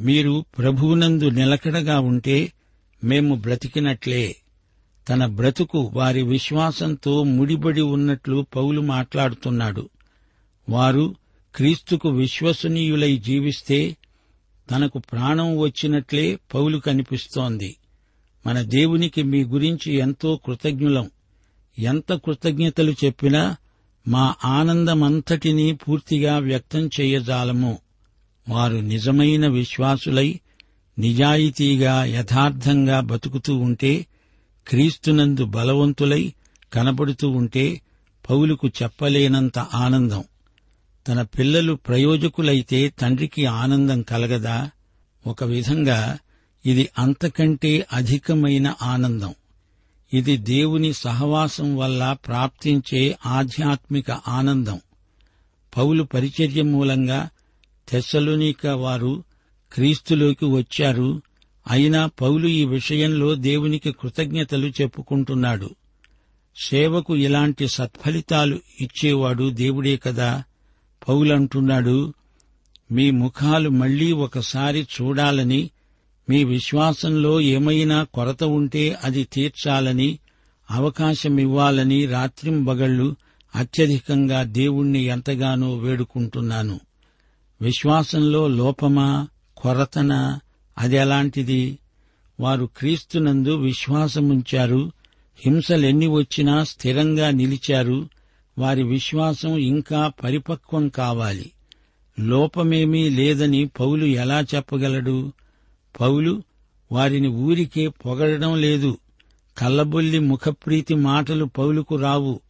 మీరు 0.00 0.44
ప్రభువునందు 0.58 1.28
నిలకడగా 1.28 2.00
ఉంటే 2.00 2.52
మేము 3.04 3.34
బ్రతికినట్లే. 3.34 4.36
తన 5.08 5.26
బ్రతుకు 5.26 5.90
వారి 5.94 6.22
విశ్వాసంతో 6.22 7.22
ముడిబడి 7.22 7.80
ఉన్నట్లు 7.80 8.46
పౌలు 8.56 8.80
మాట్లాడుతున్నాడు. 8.80 9.88
వారు 10.68 11.14
క్రీస్తుకు 11.54 12.08
విశ్వసనీయులై 12.08 13.16
జీవిస్తే 13.16 13.96
తనకు 14.70 14.98
ప్రాణం 14.98 15.58
వచ్చినట్లే 15.58 16.38
పౌలు 16.54 16.78
కనిపిస్తోంది. 16.78 17.76
మన 18.46 18.62
దేవునికి 18.62 19.22
మీ 19.22 19.44
గురించి 19.44 19.92
ఎంతో 19.92 20.40
కృతజ్ఞులం. 20.46 21.10
ఎంత 21.78 22.12
కృతజ్ఞతలు 22.12 22.90
చెప్పినా 22.90 23.56
మా 24.08 24.34
ఆనందమంతటినీ 24.44 25.72
పూర్తిగా 25.72 26.38
వ్యక్తం 26.38 26.90
చేయజాలము. 27.00 27.78
వారు 28.48 28.76
నిజమైన 28.76 29.48
విశ్వాసులై 29.48 30.40
నిజాయితీగా 30.98 32.04
యథార్థంగా 32.04 33.00
బతుకుతూ 33.00 33.56
ఉంటే 33.56 34.06
క్రీస్తునందు 34.68 35.44
బలవంతులై 35.44 36.32
కనబడుతూ 36.72 37.28
ఉంటే 37.28 37.80
పౌలుకు 38.30 38.68
చెప్పలేనంత 38.68 39.58
ఆనందం. 39.58 40.24
తన 41.08 41.22
పిల్లలు 41.22 41.72
ప్రయోజకులైతే 41.72 42.88
తండ్రికి 42.88 43.46
ఆనందం 43.46 44.02
కలగదా? 44.02 44.70
ఒక 45.26 45.44
విధంగా 45.44 46.18
ఇది 46.66 46.88
అంతకంటే 46.98 47.86
అధికమైన 47.92 48.74
ఆనందం. 48.82 49.34
ఇది 50.12 50.36
దేవుని 50.36 50.92
సహవాసం 50.92 51.76
వల్ల 51.76 52.16
ప్రాప్తించే 52.26 53.16
ఆధ్యాత్మిక 53.26 54.10
ఆనందం. 54.10 54.80
పౌలు 55.76 56.02
పరిచర్య 56.02 56.62
మూలంగా 56.62 57.28
తెస్సలోనిక 57.88 58.66
వారు 58.66 59.24
క్రీస్తులోకి 59.72 60.44
వచ్చారు. 60.44 61.22
అయినా 61.70 62.06
పౌలు 62.06 62.48
ఈ 62.48 62.64
విషయంలో 62.64 63.34
దేవునికి 63.34 63.92
కృతజ్ఞతలు 63.92 64.66
చెప్పుకుంటున్నాడు. 64.66 65.70
సేవకు 66.64 67.16
ఇలాంటి 67.16 67.68
సత్ఫలితాలు 67.68 68.60
ఇచ్చేవాడు 68.80 69.50
దేవుడే 69.50 69.96
కదా? 69.96 70.42
పౌలంటున్నాడు 71.08 72.14
మీ 72.92 73.10
ముఖాలు 73.10 73.70
మళ్ళీ 73.70 74.12
ఒకసారి 74.12 74.86
చూడాలని 75.00 75.70
మీ 76.32 76.44
విశ్వాసంలో 76.44 77.40
ఏమైనా 77.40 78.04
కొరత 78.04 78.44
ఉంటే 78.44 78.98
అది 79.04 79.24
తీర్చాలని 79.24 80.18
అవకాశమివ్వాలని 80.70 82.06
రాత్రింబగళ్ళు 82.06 83.16
అత్యధికంగా 83.56 84.42
దేవుణ్ణి 84.42 84.98
ఎంతగానో 84.98 85.76
వేడుకుంటున్నాను. 85.76 86.80
విశ్వాసంలో 87.62 88.48
లోపమా 88.48 89.28
కొరతనా 89.56 90.40
అది 90.78 90.96
ఎలాంటిది? 90.96 91.78
వారు 92.40 92.68
క్రీస్తునందు 92.76 93.56
విశ్వాసముంచారు 93.56 94.92
హింసలెన్ని 95.46 96.06
వచ్చినా 96.06 96.64
స్థిరంగా 96.64 97.30
నిలిచారు 97.30 98.08
వారి 98.58 98.82
విశ్వాసం 98.82 99.56
ఇంకా 99.56 100.12
పరిపక్వం 100.24 100.88
కావాలి. 100.88 101.50
లోపమేమీ 102.20 103.08
లేదని 103.08 103.64
పౌలు 103.64 104.04
ఎలా 104.04 104.44
చెప్పగలడు? 104.54 105.32
పౌలు 106.00 106.42
వారిని 106.92 107.28
ఊరికే 107.28 107.88
పొగడడం 107.88 108.60
లేదు. 108.60 108.98
కల్లబొల్లి 109.58 110.18
ముఖప్రీతి 110.18 110.94
మాటలు 110.94 111.44
పౌలుకు 111.44 111.96
రావు. 111.96 112.40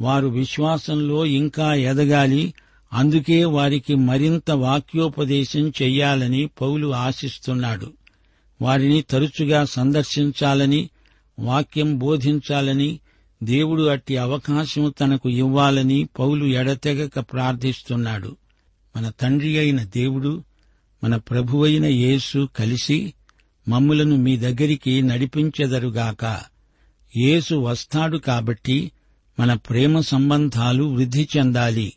వారు 0.00 0.26
విశ్వాసంలో 0.26 1.26
ఇంకా 1.26 1.74
ఎదగాలి. 1.74 2.54
అందుకే 2.92 3.44
వారికి 3.44 3.94
మరింత 3.94 4.50
వాక్యోపదేశం 4.50 5.72
చెయ్యాలని 5.82 6.46
పౌలు 6.46 6.94
ఆశిస్తున్నాడు. 6.94 7.92
వారిని 8.62 9.02
తరచుగా 9.02 9.64
సందర్శించాలని 9.64 10.90
వాక్యం 11.38 11.98
బోధించాలని 11.98 13.00
దేవుడు 13.42 13.82
అట్టి 13.82 14.16
అవకాశం 14.16 14.94
తనకు 15.00 15.28
ఇవ్వాలని 15.28 16.08
పౌలు 16.18 16.44
ఎడతెగక 16.44 17.18
ప్రార్థిస్తున్నాడు. 17.18 18.36
మన 18.96 19.12
తండ్రి 19.20 19.58
అయిన 19.58 19.82
దేవుడు 19.82 20.44
మన 21.04 21.16
ప్రభువైన 21.16 21.86
యేసు 21.86 22.48
కలిసి 22.58 23.14
మమ్ములను 23.68 24.16
మీ 24.16 24.36
దగ్గరికి 24.36 25.02
నడిపించెదరుగాక. 25.02 26.40
యేసు 27.16 27.54
వస్తాడు 27.54 28.18
కాబట్టి 28.18 28.92
మన 29.40 29.54
ప్రేమ 29.54 30.00
సంబంధాలు 30.00 30.84
వృద్ధి 30.84 31.28
చెందాలి. 31.36 31.92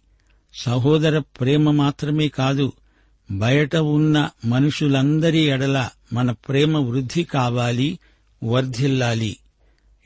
సహోదర 0.61 1.19
ప్రేమ 1.19 1.71
మాత్రమే 1.71 2.27
కాదు 2.27 2.73
బయట 3.31 3.75
ఉన్న 3.75 4.29
మనుషులందరి 4.45 5.39
ఎడల 5.39 5.89
మన 6.13 6.31
ప్రేమ 6.31 6.77
వృద్ధి 6.77 7.23
కావాలి 7.23 7.99
వర్ధిల్లాలి. 8.43 9.37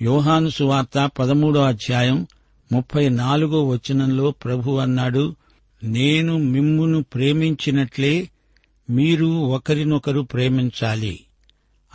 యోహాను 0.01 0.49
సువార్త 0.49 1.11
పదమూడో 1.19 1.61
అధ్యాయం 1.61 2.27
ముప్పై 2.71 3.09
నాలుగో 3.09 3.67
వచనంలో 3.67 4.31
ప్రభు 4.31 4.71
అన్నాడు 4.71 5.35
నేను 5.83 6.37
మిమ్మును 6.37 7.03
ప్రేమించినట్లే 7.03 8.29
మీరు 8.89 9.25
ఒకరినొకరు 9.25 10.21
ప్రేమించాలి. 10.21 11.19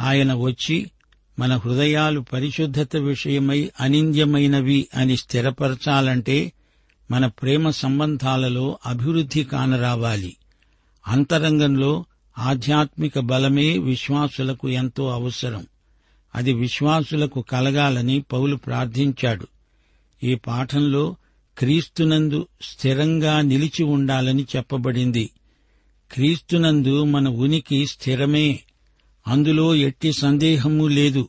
ఆయన 0.01 0.35
వచ్చి 0.35 0.91
మన 1.39 1.57
హృదయాలు 1.57 2.21
పరిశుద్ధత 2.21 2.97
విషయమై 2.97 3.71
అనింద్యమైనవి 3.81 4.89
అని 4.95 5.17
స్థిరపరచాలంటే 5.17 6.53
మన 7.11 7.27
ప్రేమ 7.27 7.71
సంబంధాలలో 7.71 8.79
అభివృద్ధి 8.87 9.45
కానరావాలి. 9.45 10.37
అంతరంగంలో 11.09 12.05
ఆధ్యాత్మిక 12.39 13.19
బలమే 13.19 13.79
విశ్వాసులకు 13.79 14.69
ఎంతో 14.69 15.09
అవసరం. 15.09 15.67
అది 16.35 16.53
విశ్వాసులకు 16.53 17.41
కలగాలని 17.41 18.21
పౌలు 18.21 18.57
ప్రార్థించాడు. 18.57 19.47
ఈ 20.23 20.35
పాఠంలో 20.35 21.17
క్రీస్తునందు 21.59 22.47
స్థిరంగా 22.63 23.41
నిలిచి 23.41 23.85
ఉండాలని 23.85 24.47
చెప్పబడింది. 24.57 25.31
క్రీస్తునందు 26.12 27.05
మన 27.05 27.29
ఉనికి 27.29 27.87
స్థిరమే. 27.87 28.61
అందులో 29.29 29.75
ఎట్టి 29.75 30.12
సందేహము 30.12 30.87
లేదు. 30.87 31.29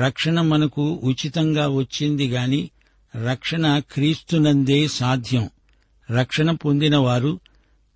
రక్షణ 0.00 0.40
మనకు 0.40 1.00
ఉచితంగా 1.04 1.68
వచ్చింది 1.68 2.28
గాని 2.28 2.70
రక్షణ 3.24 3.78
క్రీస్తునందే 3.78 4.88
సాధ్యం. 4.88 5.50
రక్షణ 6.10 6.50
పొందినవారు 6.50 7.40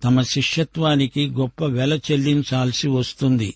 తమ 0.03 0.21
శిష్యత్వానికి 0.21 1.27
గొప్ప 1.27 1.63
వెల 1.63 1.99
చెల్లించాల్సి 2.11 2.87
వస్తుంది. 2.87 3.53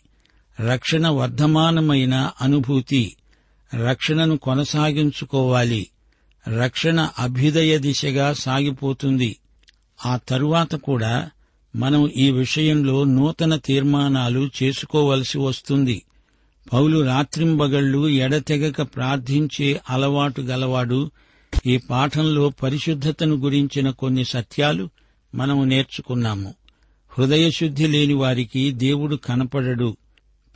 రక్షణ 0.59 1.07
వర్ధమానమైన 1.07 2.31
అనుభూతి. 2.41 3.15
రక్షణను 3.75 4.37
కొనసాగించుకోవాలి. 4.37 5.87
రక్షణ 6.47 7.09
అభ్యుదయ 7.19 7.77
దిశగా 7.77 8.33
సాగిపోతుంది. 8.33 9.37
ఆ 10.05 10.17
తరువాత 10.17 10.75
కూడా 10.75 11.29
మనం 11.75 12.09
ఈ 12.17 12.31
విషయంలో 12.31 13.03
నూతన 13.03 13.55
తీర్మానాలు 13.55 14.49
చేసుకోవలసి 14.63 15.37
వస్తుంది. 15.37 16.03
పౌలు 16.73 17.05
రాత్రింబగళ్ళు 17.05 18.07
ఎడతెగక 18.07 18.81
ప్రార్థించే 18.81 19.81
అలవాటు 19.89 20.41
గలవాడు 20.41 21.11
ఈ 21.65 21.77
పాఠంలో 21.77 22.49
పరిశుద్ధతను 22.49 23.35
గురించిన 23.35 23.89
కొన్ని 23.89 24.25
సత్యాలు 24.25 24.89
మనం 25.35 25.69
నేర్చుకున్నాము. 25.69 26.53
హృదయశుద్ధి 27.17 27.87
లేని 27.87 28.13
వారికి 28.13 28.71
దేవుడు 28.71 29.15
కనపడడు. 29.15 29.97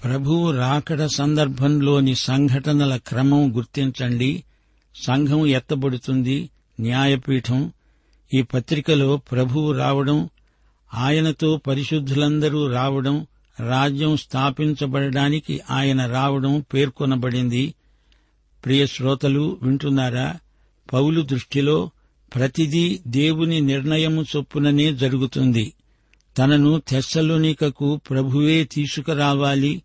ప్రభువు 0.03 0.51
రాకడ 0.51 1.05
సందర్భంలోని 1.05 2.15
సంఘటనల 2.15 2.97
క్రమం 2.97 3.57
గుర్తించండి. 3.57 4.43
సంఘం 4.95 5.45
ఎత్తబడుతుంది. 5.45 6.49
న్యాయపీఠం 6.79 7.71
ఈ 8.33 8.41
పత్రికలో 8.41 9.17
ప్రభువు 9.17 9.71
రావడం 9.71 10.29
ఆయనతో 10.93 11.57
పరిశుద్ధులందరూ 11.57 12.67
రావడం 12.67 13.27
రాజ్యం 13.67 14.17
స్థాపించబడడానికి 14.17 15.61
ఆయన 15.71 16.05
రావడం 16.05 16.65
పేర్కొనబడింది. 16.73 17.73
ప్రియ 18.65 18.87
శ్రోతలు 18.87 19.57
వింటున్నారా? 19.63 20.35
పౌలు 20.93 21.21
దృష్టిలో 21.21 21.91
ప్రతిదీ 22.35 22.99
దేవుని 23.07 23.61
నిర్ణయము 23.61 24.25
చొప్పుననే 24.35 24.93
జరుగుతుంది. 24.93 25.73
తనను 26.37 26.81
తెస్సలోనికకు 26.87 27.95
ప్రభువే 28.09 28.63
తీసుకురావాలి. 28.63 29.81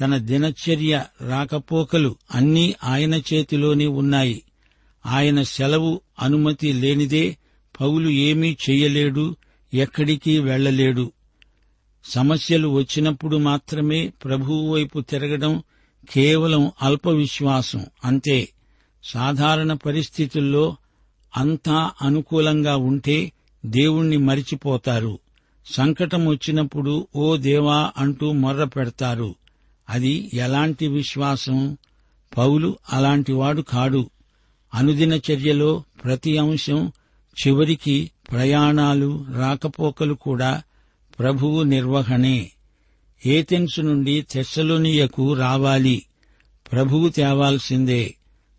తన 0.00 0.16
దినచర్య 0.16 1.04
రాకపోకలు 1.28 2.16
అన్నీ 2.34 2.74
ఆయన 2.84 3.14
చేతిలోనే 3.14 3.86
ఉన్నాయి. 3.86 4.42
ఆయన 5.06 5.42
సెలవు 5.42 6.00
అనుమతి 6.20 6.72
లేనిదే 6.72 7.36
పౌలు 7.80 8.08
ఏమీ 8.08 8.56
చెయ్యలేడు 8.70 9.36
ఎక్కడికి 9.74 10.38
వెళ్ళలేడు 10.38 11.12
సమస్యలు 12.04 12.68
వచ్చినప్పుడు 12.68 13.36
మాత్రమే 13.36 14.12
ప్రభువు 14.24 14.74
వైపు 14.74 15.00
తిరగడం 15.00 15.62
కేవలం 16.10 16.72
అల్ప 16.82 17.08
విశ్వాసం 17.08 17.86
అంతే. 18.04 18.48
సాధారణ 19.04 19.72
పరిస్థితుల్లో 19.72 20.76
అంతా 21.36 21.90
అనుకూలంగా 22.02 22.76
ఉంటే 22.76 23.32
దేవుణ్ణి 23.66 24.16
మరిచిపోతారు. 24.16 25.18
సంకటం 25.66 26.26
వచ్చినప్పుడు 26.26 27.06
ఓ 27.16 27.36
దేవా 27.36 27.92
అంటూ 27.96 28.32
మొర్ర 28.32 28.64
పెడతారు. 28.64 29.34
అది 29.90 30.30
ఎలాంటి 30.34 30.88
విశ్వాసం? 30.88 31.78
పౌలు 32.36 32.78
అలాంటివాడు 32.92 33.62
కాడు. 33.62 34.10
అనుదిన 34.74 35.12
చర్యలో 35.12 35.82
ప్రతి 36.04 36.38
అంశం 36.38 36.92
చివరికి 37.46 38.10
ప్రయాణాలు 38.32 39.26
రాకపోకలు 39.36 40.14
కూడా 40.14 40.62
ప్రభువు 41.18 41.62
నిర్వహణే. 41.62 42.50
ఏథెన్సు 43.26 43.80
నుండి 43.80 44.22
తెస్సలోనియకు 44.22 45.34
రావాలి. 45.34 46.02
ప్రభువు 46.72 47.08
తేవాల్సిందే. 47.08 48.14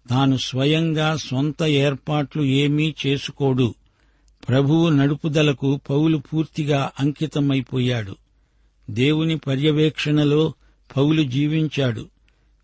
తాను 0.10 0.38
స్వయంగా 0.38 1.18
సొంత 1.18 1.64
ఏర్పాట్లు 1.64 2.44
ఏమీ 2.44 2.96
చేసుకోడు. 3.08 3.76
ప్రభువు 4.50 4.90
నడుపుదలకు 4.90 5.80
పౌలు 5.90 6.18
పూర్తిగా 6.18 6.92
అంకితమైపోయాడు. 7.00 8.16
దేవుని 8.90 9.38
పర్యవేక్షణలో 9.38 10.54
పౌలు 10.98 11.24
జీవించాడు. 11.24 12.06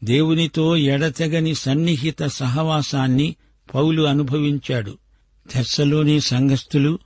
దేవునితో 0.04 0.78
ఎడతెగని 0.78 1.56
సన్నిహిత 1.56 2.24
సహవాసాన్ని 2.24 3.36
పౌలు 3.76 4.04
అనుభవించాడు. 4.04 4.98
తెస్సలోని 5.52 6.20
సంఘస్థులు 6.20 7.00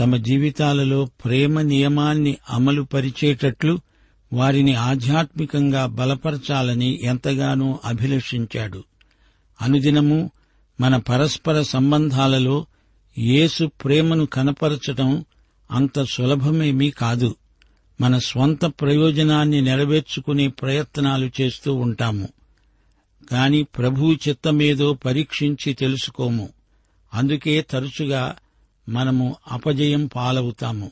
తమ 0.00 0.16
జీవితాలలో 0.16 1.04
ప్రేమ 1.04 1.60
నియమాన్ని 1.60 2.36
అమలు 2.50 2.82
పరిచేటట్లు 2.82 3.78
వారిని 4.32 4.74
ఆధ్యాత్మికంగా 4.74 5.86
బలపరచాలని 5.86 7.00
ఎంతగానో 7.02 7.80
అభిలషించాడు. 7.84 8.84
అనుదినము 9.62 10.30
మన 10.80 10.96
పరస్పర 10.96 11.62
సంబంధాలలో 11.62 12.66
యేసు 13.18 13.70
ప్రేమను 13.84 14.26
కనపరచటం 14.26 15.24
అంత 15.70 16.02
సులభమేమీ 16.02 16.90
కాదు. 16.90 17.36
మన 18.00 18.18
స్వంత 18.18 18.64
ప్రయోజనాన్ని 18.64 19.60
నెరవేర్చుకునే 19.60 20.48
ప్రయత్నాలు 20.48 21.30
చేస్తూ 21.40 21.74
ఉంటాము. 21.74 22.28
కాని 23.30 23.62
ప్రభువు 23.62 24.12
చిత్తమేదో 24.28 24.92
పరీక్షించి 24.92 25.74
తెలుసుకోము. 25.74 26.48
అందుకే 27.14 27.60
తరచుగా 27.60 28.36
మనము 28.88 29.36
అపజయం 29.50 30.06
పాలవుతాము. 30.06 30.90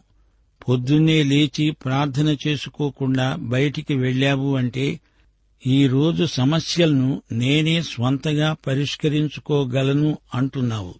పొద్దున్నే 0.68 1.22
లేచి 1.22 1.70
ప్రార్థన 1.70 2.36
చేసుకోకుండా 2.46 3.36
బయటికి 3.36 3.94
వెళ్ళావు 3.94 4.56
అంటే 4.56 5.00
ఈరోజు 5.66 6.24
సమస్యలను 6.24 7.22
నేనే 7.32 7.82
స్వంతగా 7.82 8.56
పరిష్కరించుకోగలను 8.66 10.18
అంటున్నావు. 10.34 10.94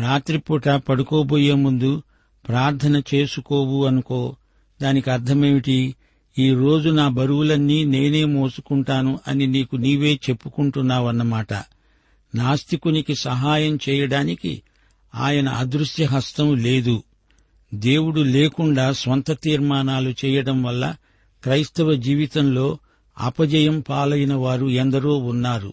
రాత్రిపూట 0.00 0.68
పడుకోబోయే 0.68 1.54
ముందు 1.54 2.02
ప్రార్థన 2.48 3.02
చేసుకోవు 3.14 3.84
అనుకో. 3.84 4.36
దానికి 4.82 5.10
అర్థమేమిటి? 5.10 5.94
ఈ 6.38 6.54
రోజు 6.54 6.90
నా 6.90 7.08
బరువులన్నీ 7.08 7.84
నేనే 7.84 8.24
మోసుకుంటాను 8.24 9.20
అని 9.28 9.46
నీకు 9.46 9.76
నీవే 9.76 10.20
చెప్పుకుంటున్నావన్నమాట. 10.30 11.54
నాస్తికునికి 12.34 13.14
సహాయం 13.14 13.78
చేయడానికి 13.88 14.62
ఆయన 15.14 15.48
అదృశ్య 15.48 16.04
హస్తం 16.04 16.56
లేదు. 16.56 17.02
దేవుడు 17.74 18.20
లేకుండా 18.20 18.92
స్వంత 18.92 19.32
తీర్మానాలు 19.32 20.14
చేయడం 20.24 20.62
వల్ల 20.62 20.94
క్రైస్తవ 21.42 21.94
జీవితంలో 21.94 22.78
అపజయం 23.18 23.80
పాలైన 23.80 24.34
వారు 24.34 24.66
ఎందరో 24.66 25.16
ఉన్నారు. 25.16 25.72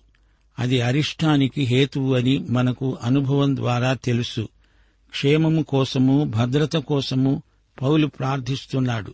అది 0.60 0.82
అరిష్టానికి 0.82 1.62
హేతువు 1.62 2.15
అని 2.15 2.38
మనకు 2.50 2.97
అనుభవం 3.04 3.56
ద్వారా 3.56 3.93
తెలుసు. 3.93 4.50
క్షేమము 5.10 5.62
కోసము 5.62 6.24
భద్రత 6.24 6.76
కోసము 6.76 7.43
పౌలు 7.82 8.08
ప్రార్థిస్తున్నాడు. 8.08 9.13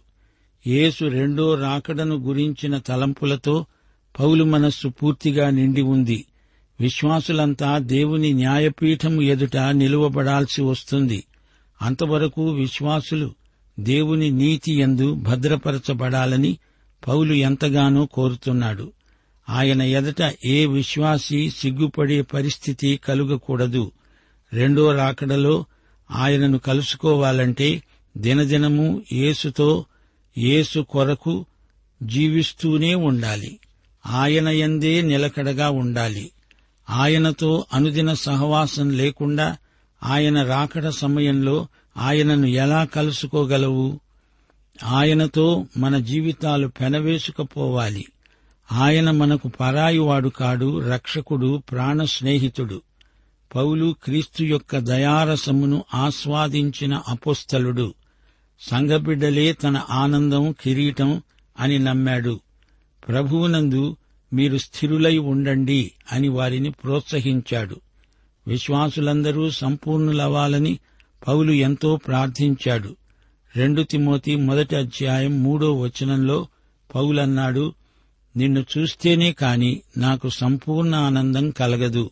యేసు 0.67 1.05
రెండో 1.05 1.55
రాకడను 1.55 2.15
గురించిన 2.15 2.77
తలంపులతో 2.77 3.65
పౌలు 4.19 4.43
మనస్సు 4.43 4.87
పూర్తిగా 4.87 5.49
నిండి 5.49 5.81
ఉంది. 5.81 6.25
విశ్వాసులంతా 6.79 7.77
దేవుని 7.77 8.33
న్యాయపీఠం 8.33 9.21
ఎదుట 9.21 9.57
నిలువబడాల్సి 9.57 10.61
వస్తుంది. 10.61 11.23
అంతవరకు 11.81 12.49
విశ్వాసులు 12.49 13.35
దేవుని 13.79 14.31
నీతి 14.31 14.73
ఎందు 14.73 15.13
భద్రపరచబడాలని 15.13 16.57
పౌలు 17.07 17.33
ఎంతగానో 17.33 18.05
కోరుతున్నాడు. 18.05 18.91
ఆయన 19.49 19.81
ఎదట 19.81 20.35
ఏ 20.45 20.65
విశ్వాసి 20.65 21.49
సిగ్గుపడే 21.49 22.21
పరిస్థితి 22.21 22.99
కలుగకూడదు. 23.03 23.91
రెండో 24.53 24.95
రాకడలో 24.95 25.65
ఆయనను 26.11 26.57
కలుసుకోవాలంటే 26.57 27.83
దినదినము 28.17 29.03
యేసుతో 29.11 29.85
యేసు 30.37 30.79
కొరకు 30.79 31.45
జీవిస్తూనే 32.03 32.95
ఉండాలి. 32.95 33.59
ఆయన 34.05 34.47
ఎందే 34.47 35.01
నిలకడగా 35.01 35.69
ఉండాలి. 35.69 36.31
ఆయనతో 36.89 37.65
అనుదిన 37.73 38.13
సహవాసం 38.13 38.89
లేకుండా 38.89 39.57
ఆయన 40.03 40.43
రాకడ 40.43 40.89
సమయంలో 40.89 41.67
ఆయనను 41.97 42.45
ఎలా 42.45 42.83
కలుసుకోగలవు? 42.83 43.99
ఆయనతో 44.83 45.65
మన 45.77 45.97
జీవితాలు 45.97 46.67
పెనవేసుకపోవాలి. 46.67 48.05
ఆయన 48.71 49.11
మనకు 49.11 49.47
పరాయివాడు 49.47 50.29
కాడు 50.29 50.89
రక్షకుడు 50.89 51.61
ప్రాణ 51.71 52.03
స్నేహితుడు. 52.03 52.81
పౌలు 53.55 53.95
క్రీస్తు 54.03 54.43
యొక్క 54.43 54.77
దయారసమును 54.77 55.83
ఆస్వాదించిన 55.93 57.01
అపోస్తలుడు. 57.07 57.93
సంఘబిడ్డలే 58.61 59.53
తన 59.53 59.81
ఆనందం 59.89 60.51
కిరీటం 60.51 61.21
అని 61.59 61.79
నమ్మాడు. 61.79 62.39
ప్రభువునందు 63.07 63.97
మీరు 64.33 64.57
స్థిరులై 64.57 65.17
ఉండండి 65.17 65.91
అని 66.11 66.27
వారిని 66.27 66.71
ప్రోత్సహించాడు. 66.71 67.79
విశ్వాసులందరూ 68.47 69.49
సంపూర్ణులవ్వాలని 69.49 70.79
పౌలు 71.27 71.51
ఎంతో 71.51 71.95
ప్రార్థించాడు. 71.95 72.95
రెండు 73.55 73.81
తిమోతి 73.81 74.35
మొదటి 74.35 74.75
అధ్యాయం 74.75 75.43
మూడో 75.43 75.73
వచనంలో 75.73 76.47
పౌలన్నాడు 76.95 77.73
నిన్ను 78.37 78.65
చూస్తేనే 78.77 79.31
కాని 79.31 79.81
నాకు 79.97 80.29
సంపూర్ణ 80.29 80.95
ఆనందం 80.95 81.49
కలగదు. 81.49 82.09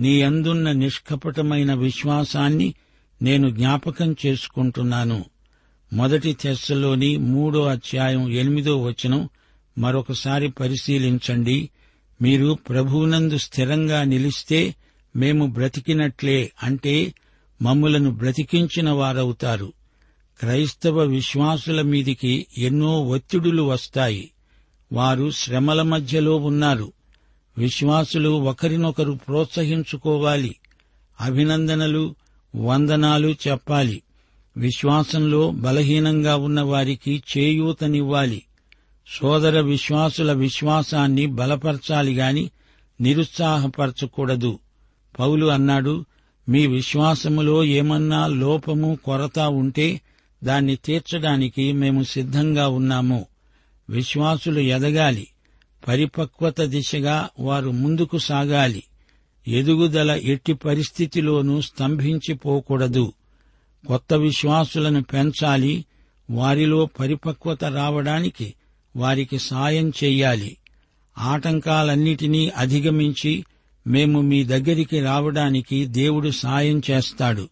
నీ 0.00 0.22
అందున్న 0.22 0.72
నిష్కపటమైన 0.72 1.74
విశ్వాసాన్ని 1.74 2.74
నేను 3.22 3.50
జ్ఞాపకం 3.50 4.16
చేసుకుంటున్నాను. 4.26 5.24
మొదటి 5.92 6.32
తెస్సలోని 6.32 7.16
మూడో 7.16 7.64
అధ్యాయం 7.64 8.32
ఎనిమిదో 8.32 8.82
వచనం 8.82 9.28
మరొకసారి 9.78 10.48
పరిశీలించండి. 10.48 11.70
మీరు 12.22 12.58
ప్రభువునందు 12.68 13.38
స్థిరంగా 13.38 14.04
నిలిస్తే 14.04 14.74
మేము 15.16 15.46
బ్రతికినట్లే 15.46 16.52
అంటే 16.62 17.14
మమ్ములను 17.62 18.10
బ్రతికించిన 18.10 18.90
వారవుతారు. 18.90 19.72
క్రైస్తవ 20.40 21.00
విశ్వాసుల 21.00 21.82
మీదికి 21.82 22.46
ఎన్నో 22.58 23.00
ఒత్తిడులు 23.00 23.62
వస్తాయి. 23.62 24.30
వారు 24.92 25.30
శ్రమల 25.30 25.82
మధ్యలో 25.82 26.36
ఉన్నారు. 26.36 26.92
విశ్వాసులు 27.58 28.28
ఒకరినొకరు 28.28 29.12
ప్రోత్సహించుకోవాలి. 29.12 30.56
అభినందనలు 31.20 32.14
వందనాలు 32.56 33.28
చెప్పాలి. 33.28 34.02
విశ్వాసంలో 34.56 35.50
బలహీనంగా 35.50 36.36
ఉన్న 36.36 36.60
వారికి 36.60 37.22
చేయూతనివ్వాలి. 37.38 38.42
సోదర 39.08 39.60
విశ్వాసుల 39.60 40.32
విశ్వాసాన్ని 40.32 41.26
బలపరచాలి 41.26 42.14
గాని 42.14 42.50
నిరుత్సాహపరచకూడదు. 43.00 44.58
పౌలు 45.18 45.46
అన్నాడు 45.46 46.04
మీ 46.48 46.66
విశ్వాసములో 46.66 47.64
ఏమన్నా 47.64 48.26
లోపము 48.26 48.98
కొరత 49.04 49.38
ఉంటే 49.38 50.00
దాన్ని 50.44 50.76
తీర్చడానికి 50.76 51.72
మేము 51.72 52.02
సిద్ధంగా 52.02 52.68
ఉన్నాము. 52.68 53.26
విశ్వాసులు 53.90 54.60
ఎదగాలి. 54.60 55.26
పరిపక్వత 55.88 56.60
దిశగా 56.60 57.28
వారు 57.40 57.70
ముందుకు 57.70 58.18
సాగాలి. 58.18 58.82
ఎదుగుదల 59.48 60.10
ఎట్టి 60.10 60.52
పరిస్థితిలోనూ 60.52 61.60
స్తంభించిపోకూడదు. 61.60 63.12
కొత్త 63.86 64.14
విశ్వాసులను 64.14 65.02
పెంచాలి. 65.02 65.84
వారిలో 66.30 66.86
పరిపక్వత 67.00 67.64
రావడానికి 67.64 68.54
వారికి 68.96 69.38
సాయం 69.38 69.90
చెయ్యాలి. 69.90 70.56
ఆటంకాలన్నిటినీ 71.18 72.48
అధిగమించి 72.48 73.44
మేము 73.86 74.20
మీ 74.20 74.44
దగ్గరికి 74.44 75.00
రావడానికి 75.00 75.86
దేవుడు 75.86 76.30
సాయం 76.30 76.82
చేస్తాడు. 76.90 77.48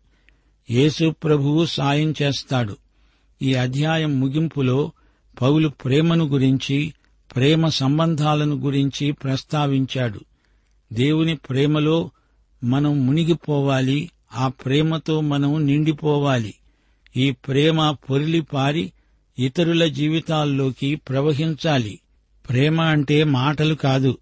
యేసు 0.71 1.15
ప్రభువు 1.25 1.67
సాయం 1.67 2.15
చేస్తాడు. 2.23 2.77
ఈ 3.43 3.55
అధ్యాయం 3.55 4.21
ముగింపులో 4.21 4.93
పౌలు 5.43 5.69
ప్రేమను 5.69 6.25
గురించి 6.25 6.95
ప్రేమ 7.37 7.69
సంబంధాలను 7.69 8.57
గురించి 8.57 9.13
ప్రస్తావించాడు. 9.13 10.21
దేవుని 10.93 11.37
ప్రేమలో 11.37 12.11
మనం 12.65 13.07
మునిగిపోవాలి 13.07 14.11
ఆ 14.35 14.49
ప్రేమతో 14.49 15.21
మనం 15.21 15.67
నిండిపోవాలి. 15.67 16.55
ఈ 17.17 17.31
ప్రేమ 17.31 17.91
పొరిలిపారి 17.91 18.93
ఇతరుల 19.39 19.87
జీవితాల్లోకి 19.87 20.95
ప్రవహించాలి. 20.95 22.01
ప్రేమ 22.51 22.81
అంటే 22.81 23.25
మాటలు 23.25 23.75
కాదు. 23.75 24.19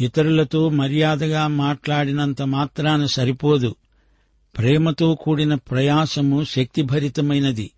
ఇతరులతో 0.00 0.68
మర్యాదగా 0.68 1.46
మాట్లాడినంత 1.46 2.42
మాత్రాన 2.42 3.06
సరిపోదు. 3.06 3.76
ప్రేమతో 4.58 5.14
కూడిన 5.14 5.54
ప్రయాసము 5.54 6.44
శక్తిభరితమైనది. 6.44 7.70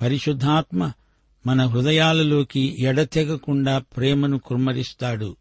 పరిశుద్ధాత్మ 0.00 0.92
మన 1.46 1.66
హృదయాలలోకి 1.66 2.76
ఎడతెగకుండా 2.78 3.78
ప్రేమను 3.78 4.38
కుమ్మరిస్తాడు. 4.38 5.36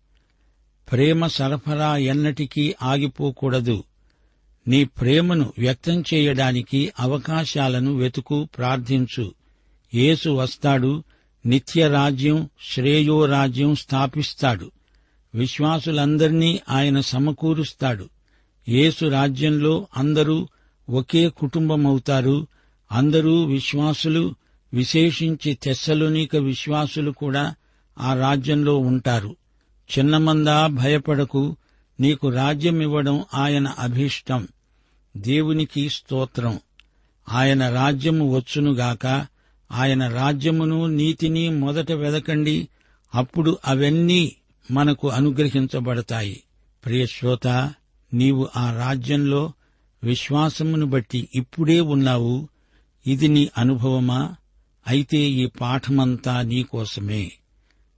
ప్రేమ 0.91 1.27
సరఫరా 1.27 1.97
ఎన్నటికీ 1.97 2.75
ఆగిపోకూడదు. 2.81 3.83
నీ 4.67 4.83
ప్రేమను 4.83 5.53
వ్యక్తం 5.57 6.03
చేయడానికి 6.13 6.91
అవకాశాలను 6.99 7.95
వెతుకు 7.95 8.47
ప్రార్థించు. 8.57 9.42
యేసు 9.93 10.29
వస్తాడు 10.29 11.03
నిత్య 11.45 11.88
రాజ్యం 11.88 12.49
శ్రేయో 12.73 13.25
రాజ్యం 13.25 13.75
స్థాపిస్తాడు. 13.75 14.71
విశ్వాసులందర్నీ 15.36 16.60
ఆయన 16.69 16.99
సమకూరుస్తాడు. 16.99 18.10
యేసు 18.69 19.06
రాజ్యంలో 19.06 19.88
అందరూ 19.97 20.47
ఒకే 20.89 21.29
కుటుంబమవుతారు. 21.29 22.47
అందరూ 22.91 23.45
విశ్వాసులు 23.45 24.36
విశేషించి 24.73 25.53
తెస్సలోనిక 25.53 26.36
విశ్వాసులు 26.36 27.12
కూడా 27.12 27.56
ఆ 27.99 28.13
రాజ్యంలో 28.13 28.77
ఉంటారు. 28.77 29.36
చిన్నమందా 29.99 30.67
భయపడకు 30.67 31.56
నీకు 31.99 32.29
రాజ్యమివ్వడం 32.29 33.25
ఆయన 33.34 33.67
అభీష్టం. 33.67 34.47
దేవునికి 35.17 35.89
స్తోత్రం. 35.89 36.60
ఆయన 37.29 37.69
రాజ్యము 37.69 38.36
వచ్చునుగాక 38.36 39.25
ఆయన 39.71 40.08
రాజ్యమును 40.08 40.86
నీతిని 40.86 41.49
మొదట 41.49 41.91
వెదకండి. 41.91 42.67
అప్పుడు 43.15 43.58
అవన్నీ 43.65 44.36
మనకు 44.71 45.10
అనుగ్రహించబడతాయి. 45.10 46.43
ప్రియశ్రోత 46.86 47.47
నీవు 48.13 48.49
ఆ 48.56 48.73
రాజ్యంలో 48.73 49.54
విశ్వాసమును 50.04 50.86
బట్టి 50.86 51.28
ఇప్పుడే 51.36 51.82
ఉన్నావు. 51.82 52.47
ఇది 53.08 53.28
నీ 53.28 53.49
అనుభవమా? 53.58 54.36
అయితే 54.88 55.17
ఈ 55.17 55.45
పాఠమంతా 55.45 56.41
నీకోసమే 56.41 57.32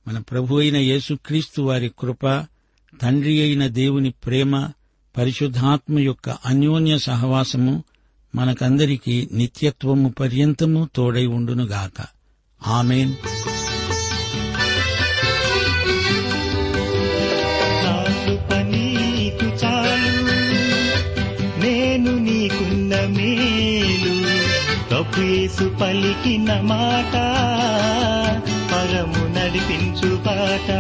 మన 0.08 0.20
ప్రభు 0.20 0.56
అయిన 0.56 0.78
యేసుక్రీస్తు 0.78 1.62
వారి 1.62 1.92
కృప 2.00 2.46
తండ్రి 3.02 3.42
అయిన 3.42 3.68
దేవుని 3.68 4.10
ప్రేమ 4.10 4.70
పరిశుద్ధాత్మ 5.18 6.00
యొక్క 6.00 6.30
అన్యోన్య 6.30 6.98
సహవాసము 6.98 7.84
మనకందరికీ 8.36 9.30
నిత్యత్వము 9.32 10.10
పర్యంతము 10.10 10.90
తోడై 10.96 11.26
ఉండునుగాక. 11.26 12.06
ఆమెన్. 12.68 13.14
నాకు 17.84 19.46
చాలు 19.46 20.24
మేలు. 21.60 22.20
పలికిన 25.70 26.60
మాట 26.62 27.14
పరము 28.74 29.40
నడిపించు 29.40 30.16
పాట 30.28 30.72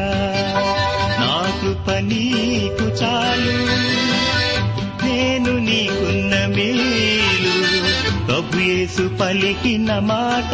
నాకు 1.21 1.85
పనీకు 1.87 2.85
చాలు. 2.85 4.04
యేసు 8.85 9.03
పలికిన 9.21 9.91
మాట 9.99 10.53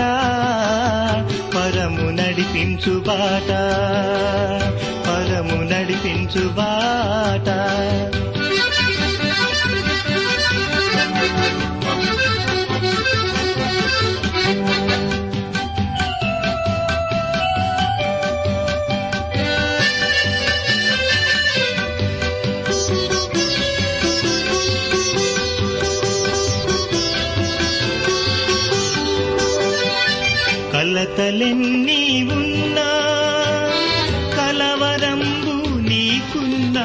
పరము 1.56 2.06
నడిపించు 2.10 2.94
బాట 3.08 3.50
పరము 5.08 5.58
నడిపించు 5.64 6.44
బాట. 6.50 7.48
కలతలెన్నీ 31.44 32.02
ఉన్నా 32.34 32.88
కలవరంబు 34.36 35.54
నీకున్నా 35.88 36.84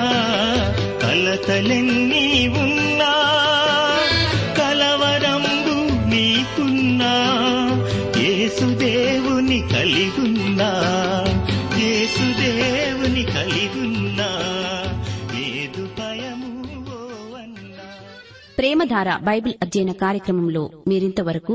కలతలెన్నీ 1.02 2.22
ఉన్నా 2.62 3.10
కలవరంబు 4.60 5.76
నీకున్నా 6.12 7.12
యేసుదేవుని 8.20 9.60
కలిగున్నా 9.74 10.70
యేసుదేవుని 11.78 13.24
కలిగున్నా 13.36 14.30
ప్రేమధార 18.58 19.08
బైబిల్ 19.24 19.56
అధ్యయన 19.62 19.92
కార్యక్రమంలో 20.00 20.62
మీరింతవరకు 20.88 21.54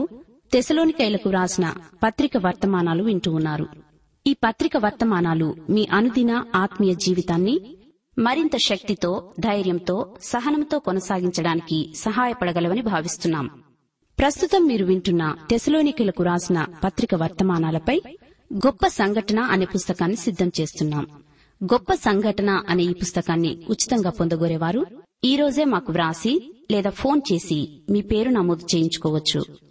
తెసలోనికైలకు 0.53 1.29
వ్రాసిన 1.29 1.73
పత్రిక 2.03 2.31
వర్తమానాలు 2.37 3.03
వింటూ 3.03 3.31
ఉన్నారు. 3.31 3.67
ఈ 4.27 4.33
పత్రిక 4.33 4.77
వర్తమానాలు 4.77 5.55
మీ 5.69 5.87
అనుదిన 5.91 6.43
ఆత్మీయ 6.55 6.93
జీవితాన్ని 6.93 7.77
మరింత 8.19 8.57
శక్తితో 8.57 9.31
ధైర్యంతో 9.39 10.15
సహనంతో 10.23 10.79
కొనసాగించడానికి 10.79 11.93
సహాయపడగలవని 11.95 12.81
భావిస్తున్నాం. 12.81 13.49
ప్రస్తుతం 14.19 14.67
మీరు 14.67 14.85
వింటున్న 14.85 15.35
తెసలోనికలకు 15.49 16.23
రాసిన 16.23 16.65
పత్రిక 16.83 17.15
వర్తమానాలపై 17.15 18.01
గొప్ప 18.53 18.87
సంఘటన 18.87 19.39
అనే 19.39 19.65
పుస్తకాన్ని 19.65 20.17
సిద్ధం 20.17 20.51
చేస్తున్నాం. 20.61 21.07
గొప్ప 21.63 21.93
సంఘటన 21.93 22.63
అనే 22.69 22.83
ఈ 22.83 22.93
పుస్తకాన్ని 22.93 23.65
ఉచితంగా 23.69 24.09
పొందగోరేవారు 24.09 24.85
ఈ 25.23 25.35
రోజే 25.35 25.65
మాకు 25.65 25.91
వ్రాసి 25.91 26.65
లేదా 26.71 26.89
ఫోన్ 26.89 27.21
చేసి 27.33 27.81
మీ 27.89 28.01
పేరు 28.01 28.29
నమోదు 28.29 28.65
చేయించుకోవచ్చు. 28.75 29.70